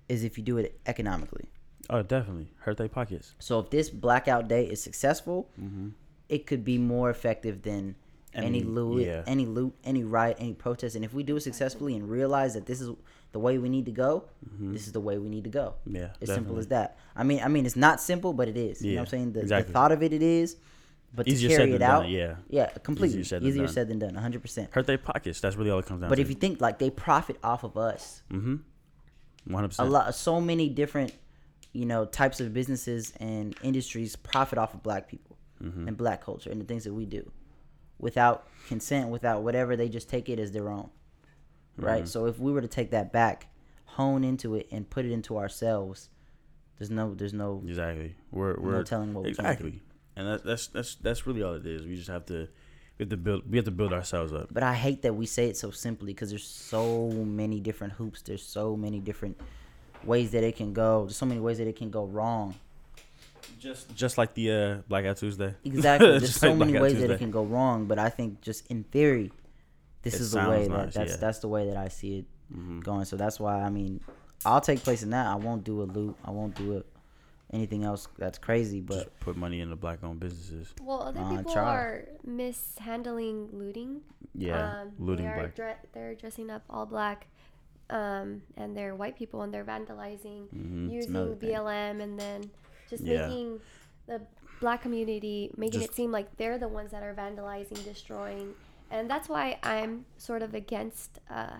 [0.08, 1.46] is if you do it economically.
[1.90, 3.34] Oh, definitely hurt their pockets.
[3.38, 5.88] So if this blackout day is successful, Mm-hmm.
[6.28, 7.96] it could be more effective than
[8.32, 9.22] any, Any- loot, yeah.
[9.26, 10.96] any loot, any riot, any protest.
[10.96, 12.90] And if we do it successfully and realize that this is
[13.32, 14.24] the way we need to go,
[14.60, 15.74] this is the way we need to go.
[15.86, 15.96] Mm-hmm.
[15.96, 16.96] Yeah, As simple as that.
[17.14, 18.82] I mean, I mean, it's not simple, but it is.
[18.82, 19.32] You know what I'm saying?
[19.34, 20.56] The, the thought of it, it is.
[21.16, 22.34] But Easier to said carry than it out, done, yeah.
[22.48, 24.42] yeah, completely Easier easier said said, than than done, 100.
[24.42, 25.40] percent Hurt their pockets.
[25.40, 26.10] That's really all it comes down to.
[26.10, 26.22] But to.
[26.22, 28.56] if you think like they profit off of us, mm-hmm,
[29.46, 31.12] one hundred a lot, so many different,
[31.72, 35.88] you know, types of businesses and industries profit off of black people Mm-hmm.
[35.88, 37.30] and black culture and the things that we do,
[37.98, 39.76] without consent, without whatever.
[39.76, 40.90] They just take it as their own,
[41.78, 41.98] right?
[42.02, 42.06] Mm-hmm.
[42.06, 43.46] So if we were to take that back,
[43.84, 46.10] hone into it, and put it into ourselves,
[46.76, 48.14] there's no, there's no, Exactly.
[48.30, 49.80] We're we're telling what exactly,
[50.16, 51.86] and that's that's that's that's really all it is.
[51.86, 52.48] We just have to
[52.98, 54.48] we have to build we have to build ourselves up.
[54.52, 58.22] But I hate that we say it so simply because there's so many different hoops.
[58.22, 59.40] There's so many different
[60.04, 61.04] ways that it can go.
[61.04, 62.54] There's so many ways that it can go wrong.
[63.58, 65.54] Just just like the uh, Blackout Tuesday.
[65.64, 66.18] Exactly.
[66.18, 68.66] There's so like many Blackout ways that it can go wrong, but I think just
[68.70, 69.32] in theory,
[70.02, 71.16] this It is the way sounds that that's yeah.
[71.18, 72.80] that's the way that I see it Mm-hmm.
[72.80, 73.06] going.
[73.06, 74.00] So that's why I mean,
[74.44, 75.26] I'll take place in that.
[75.26, 76.18] I won't do a loop.
[76.24, 76.86] I won't do it.
[77.54, 80.74] Anything else that's crazy, but Just put money into black-owned businesses.
[80.82, 81.74] Well, other Uh, people try.
[81.76, 84.00] are mishandling looting.
[84.34, 85.54] Yeah, um, looting they are black.
[85.54, 87.28] dre- they're dressing up all black,
[87.90, 90.90] um, and they're white people, and they're vandalizing, Mhm.
[90.90, 91.36] using another.
[91.36, 92.50] BLM, and then
[92.88, 93.28] just Yeah.
[93.28, 93.60] making
[94.06, 94.20] the
[94.60, 98.54] black community making Just- it seem like they're the ones that are vandalizing, destroying,
[98.90, 101.56] and that's why I'm sort of against uh,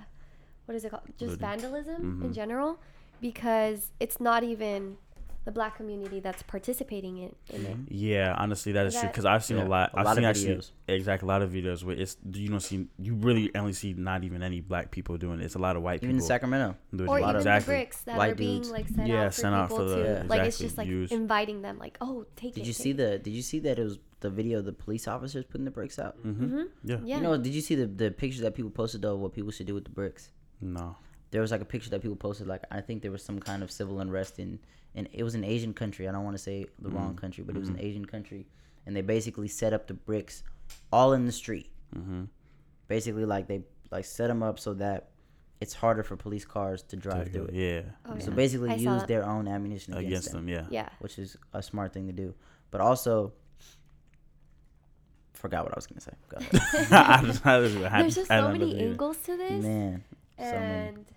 [0.67, 1.03] what is it called?
[1.19, 1.39] Just Looting.
[1.39, 2.35] vandalism in Mhm.
[2.35, 2.81] general,
[3.21, 4.97] because it's not even
[5.45, 7.77] the black community that's participating in, in it.
[7.89, 9.91] Yeah, honestly, that is true That- because I've seen Yeah, a lot.
[9.93, 10.71] a I've lot seen of actually videos.
[10.89, 14.25] exactly a lot of videos where it's you don't see you really only see not
[14.25, 15.45] even any black people doing it.
[15.45, 16.23] It's a lot of white Even in.
[16.23, 16.77] Sacramento.
[16.97, 17.23] doing Or it.
[17.23, 17.75] lot even of- the exactly.
[17.75, 18.71] bricks that white are being dudes.
[18.71, 20.23] like sent Yeah, out for sent out people for the- to Yeah.
[20.29, 21.13] like it's just like use.
[21.13, 22.97] inviting them like oh take Did it you take see it.
[22.97, 25.71] the did you see that it was the video of the police officers putting the
[25.71, 26.17] bricks out?
[26.25, 26.63] Mm-hmm.
[26.85, 26.97] Yeah.
[27.05, 29.51] yeah You know, did you see the, the pictures that people posted of what people
[29.51, 30.31] should do with the bricks?
[30.63, 30.97] No.
[31.35, 33.65] There was like a picture that people posted like I think there was some kind
[33.65, 34.61] of civil unrest in
[34.95, 36.09] and it was an Asian country.
[36.09, 38.47] I don't want to say the wrong country, but it was an Asian country
[38.87, 40.45] and they basically set up the bricks
[40.93, 41.71] all in the street.
[41.97, 42.25] Mm-hmm.
[42.87, 45.09] Basically like they like set them up so that
[45.61, 47.55] it's harder for police cars to drive through it.
[47.55, 47.83] Yeah.
[48.07, 48.37] Oh, So yeah.
[48.37, 50.67] basically I use their own ammunition against, Against them, them, yeah.
[50.71, 52.33] yeah which is a smart thing to do.
[52.71, 53.33] But also
[55.33, 56.13] forgot what I was going to say.
[56.29, 56.93] Go ahead.
[56.93, 60.05] I just- had- there's just so many angles to this Man,
[60.39, 60.89] so many.
[60.89, 61.15] and so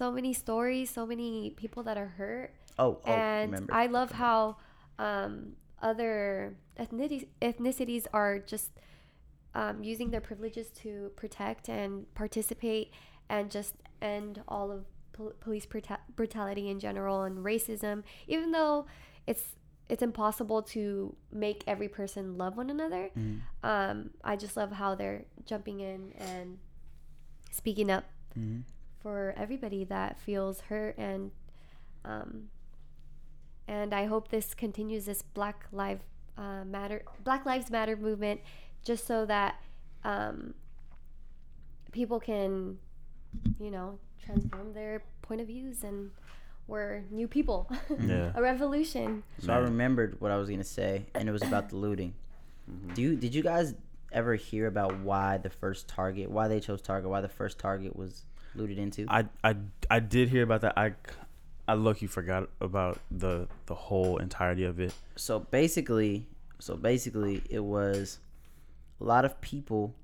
[0.00, 3.74] many stories so many people that are hurt Oh, oh, and remember.
[3.74, 4.56] I love how
[4.98, 8.70] um, other ethnicities, ethnicities are just
[9.54, 12.90] um, using their privileges to protect and participate
[13.28, 18.02] and just end all of pol- police bruta- brutality in general and racism.
[18.26, 18.86] Even though
[19.26, 19.56] it's
[19.90, 23.40] it's impossible to make every person love one another, Mhm.
[23.62, 26.58] um, I just love how they're jumping in and
[27.50, 28.04] speaking up
[28.38, 28.62] Mhm.
[29.02, 31.30] For everybody that feels hurt and
[32.04, 32.48] um,
[33.68, 36.00] and I hope this continues this Black Live
[36.36, 38.40] uh, Matter Black Lives Matter movement,
[38.84, 39.56] just so that
[40.04, 40.54] um,
[41.92, 42.78] people can,
[43.60, 46.10] you know, transform their point of views and
[46.66, 47.70] we're new people.
[48.00, 48.32] Yeah.
[48.34, 49.22] a revolution.
[49.38, 52.14] So I remembered what I was gonna say, and it was about the looting.
[52.70, 52.94] Mm-hmm.
[52.94, 53.74] Do you did you guys
[54.12, 57.96] ever hear about why the first target, why they chose Target, why the first Target
[57.96, 58.24] was
[58.54, 59.06] looted into?
[59.08, 59.56] I, I,
[59.90, 60.76] I did hear about that.
[60.76, 60.94] I,
[61.68, 64.92] I lucky forgot about the the whole entirety of it.
[65.16, 66.26] so basically,
[66.58, 68.18] so basically, it was
[69.00, 69.94] a lot of people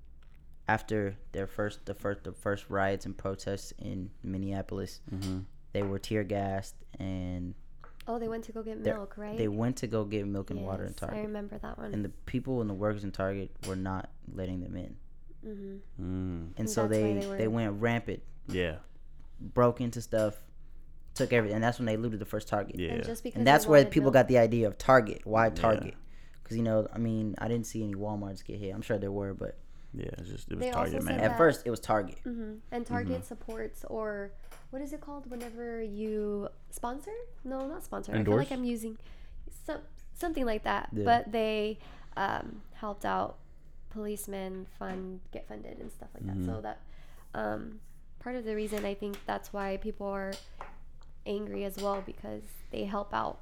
[0.69, 5.01] after their first the first the first riots and protests in Minneapolis.
[5.13, 5.41] Mm-hmm.
[5.73, 7.55] They were tear gassed and
[8.07, 9.37] Oh, they went to go get milk, right?
[9.37, 11.19] they went to go get milk and water in Target.
[11.19, 11.93] I remember that one.
[11.93, 14.97] And the people and the workers in Target were not letting them in.
[15.55, 16.53] Hmm Mm.
[16.59, 18.77] And so That's they they they, went rampant, Yeah.
[19.41, 20.35] broke into stuff,
[21.15, 22.79] took everything, and that's when they looted the first Target.
[22.79, 22.91] Yeah.
[22.93, 24.15] And just because And that's where people milk.
[24.15, 25.23] got the idea of Target.
[25.25, 25.95] Why Target?
[26.43, 28.75] Because you know, I mean, I didn't see any WalMarts get hit.
[28.75, 29.57] I'm sure there were, but
[29.95, 30.07] Yeah.
[30.19, 31.21] It's just it was They Target man.
[31.21, 32.19] at first it was Target.
[32.25, 34.33] hmm And Target supports or
[34.71, 37.13] what is it called whenever you sponsor?
[37.45, 38.13] No, not sponsor.
[38.13, 38.43] Endorse?
[38.43, 38.99] I feel like I'm using
[39.67, 39.81] some
[40.15, 40.91] something like that.
[40.93, 41.05] Yeah.
[41.05, 41.79] But they
[42.17, 43.39] um, helped out
[43.91, 46.45] policemen fund get funded and stuff like that.
[46.45, 46.81] So that
[47.35, 47.81] um,
[48.19, 50.33] part of the reason I think that's why people are
[51.27, 53.41] angry as well because they help out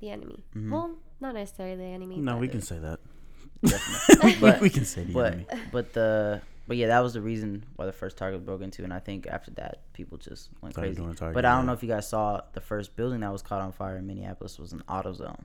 [0.00, 0.42] the enemy.
[0.54, 2.16] Well, not necessarily the enemy.
[2.18, 3.00] No, we can say that.
[4.22, 5.46] We, But- we can say the But enemy.
[5.72, 8.84] but the but yeah, that was the reason why the first Target was broke into,
[8.84, 11.02] and I think after that, people just went Started crazy.
[11.02, 11.66] going Target, but I don't yeah.
[11.66, 14.58] know if you guys saw the first building that was caught on fire in Minneapolis
[14.58, 15.42] was an AutoZone.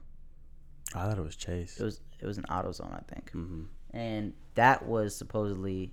[0.94, 1.78] I thought it was Chase.
[1.78, 5.90] It was it was an AutoZone, I think, hmm and that was supposedly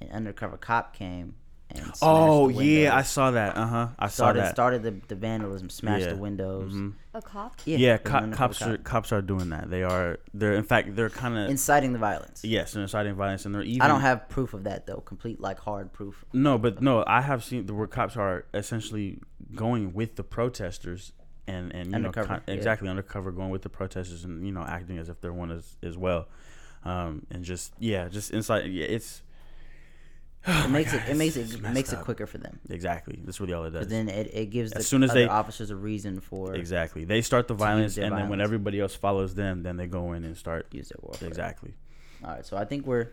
[0.00, 1.34] an undercover cop came
[1.70, 3.56] and smashed Oh the yeah, I saw that.
[3.56, 3.88] Uh huh.
[3.98, 4.54] I saw started that.
[4.54, 6.12] started the, the vandalism, smashed Yeah.
[6.12, 6.72] the windows.
[6.74, 6.92] Mhm.
[7.14, 7.54] a cop.
[7.64, 8.68] Yeah, Yeah, it was an co- cops cop.
[8.68, 9.70] are cops are doing that.
[9.70, 10.18] They are.
[10.34, 12.44] They're in fact they're kind of inciting the violence.
[12.44, 13.82] yes, they're inciting violence, and they're even.
[13.82, 16.24] I don't have proof of that though, complete like hard proof.
[16.32, 19.20] No, but no, I have seen the where cops are essentially
[19.54, 21.12] going with the protesters
[21.46, 22.54] and and you Undercover, know con- yeah.
[22.54, 25.76] exactly undercover going with the protesters and you know acting as if they're one as
[25.82, 26.28] as well,
[26.84, 28.66] um, and just yeah, just inside.
[28.66, 29.22] Yeah, it's
[30.46, 32.60] It makes Oh God, it it makes it makes it quicker for them.
[32.68, 33.82] exactly that's really all it does.
[33.86, 37.04] But then it, it gives the As soon as they- officers a reason for exactly,
[37.04, 40.24] they start the violence, and then when everybody else follows them, then they go in
[40.24, 41.28] and start use their warfare.
[41.28, 41.74] exactly.
[42.22, 43.08] All right, so I think we're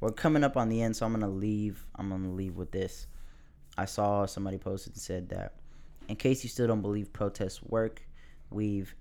[0.00, 1.84] we're coming up on the end, so I'm gonna leave.
[1.96, 3.06] I'm gonna leave with this.
[3.78, 5.54] I saw somebody posted and said that,
[6.08, 8.02] in case you still don't believe protests work,
[8.50, 8.94] we've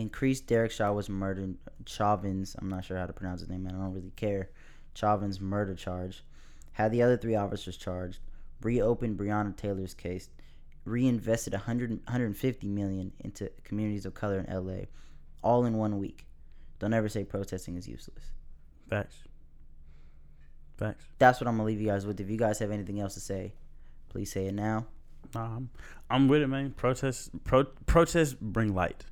[0.00, 1.56] increased Derek Shaw was murdered.
[1.86, 2.56] Chauvin's.
[2.58, 4.50] I'm not sure how to pronounce his name, and I don't really care.
[4.94, 6.24] Chauvin's murder charge,
[6.72, 8.18] had the other three officers charged,
[8.62, 10.28] reopened Breonna Taylor's case,
[10.84, 14.84] reinvested 100 150 million into communities of color in LA,
[15.42, 16.26] all in one week.
[16.78, 18.32] Don't ever say protesting is useless
[18.88, 19.16] Facts.
[20.78, 21.04] Facts.
[21.18, 22.20] that's what I'm gonna leave you guys with.
[22.20, 23.52] If you guys have anything else to say,
[24.08, 24.86] please say it now.
[25.34, 25.70] Nah, I'm,
[26.08, 26.72] I'm with it, man.
[26.72, 29.04] Protests, pro, protests bring light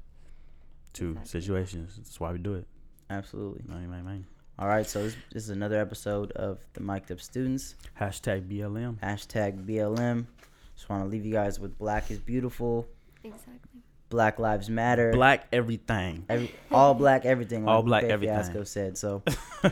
[0.98, 1.40] to Exactly.
[1.40, 1.96] situations.
[1.96, 2.66] That's why we do it.
[3.10, 3.62] Absolutely.
[3.66, 4.26] Man, man, man.
[4.58, 7.76] All right, so this, this is another episode of the Mic'd Up Students.
[8.00, 8.98] Hashtag BLM.
[9.00, 10.26] Hashtag BLM.
[10.74, 12.86] Just want to leave you guys with Black is Beautiful.
[13.22, 13.80] Exactly.
[14.10, 15.12] Black Lives Matter.
[15.12, 16.24] Black everything.
[16.28, 17.68] Every, all black everything.
[17.68, 18.34] All like black Faith everything.
[18.36, 18.96] Fiasco said.
[18.98, 19.22] So,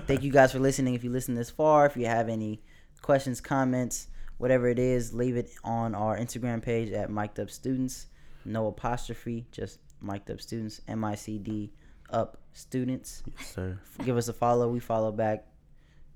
[0.06, 0.94] thank you guys for listening.
[0.94, 2.60] If you listen this far, if you have any
[3.02, 4.08] questions, comments,
[4.38, 8.06] whatever it is, leave it on our Instagram page at Mic'd Up Students.
[8.44, 11.72] No apostrophe, just Mic'd Up Students, M I C D
[12.10, 13.22] Up Students.
[13.26, 13.78] Yes, sir.
[14.04, 14.68] Give us a follow.
[14.68, 15.46] We follow back.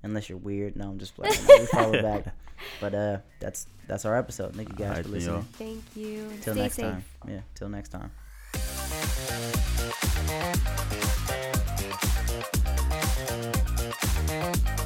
[0.03, 0.75] Unless you're weird.
[0.75, 1.35] No, I'm just playing.
[1.47, 2.33] we follow back.
[2.79, 4.55] But uh, that's that's our episode.
[4.55, 5.35] Thank you guys right, for listening.
[5.35, 5.45] Y'all.
[5.53, 6.31] Thank you.
[6.41, 6.85] Till next safe.
[6.85, 7.03] time.
[7.27, 7.41] Yeah.
[7.55, 8.11] Till next time.
[14.31, 14.80] Thank you.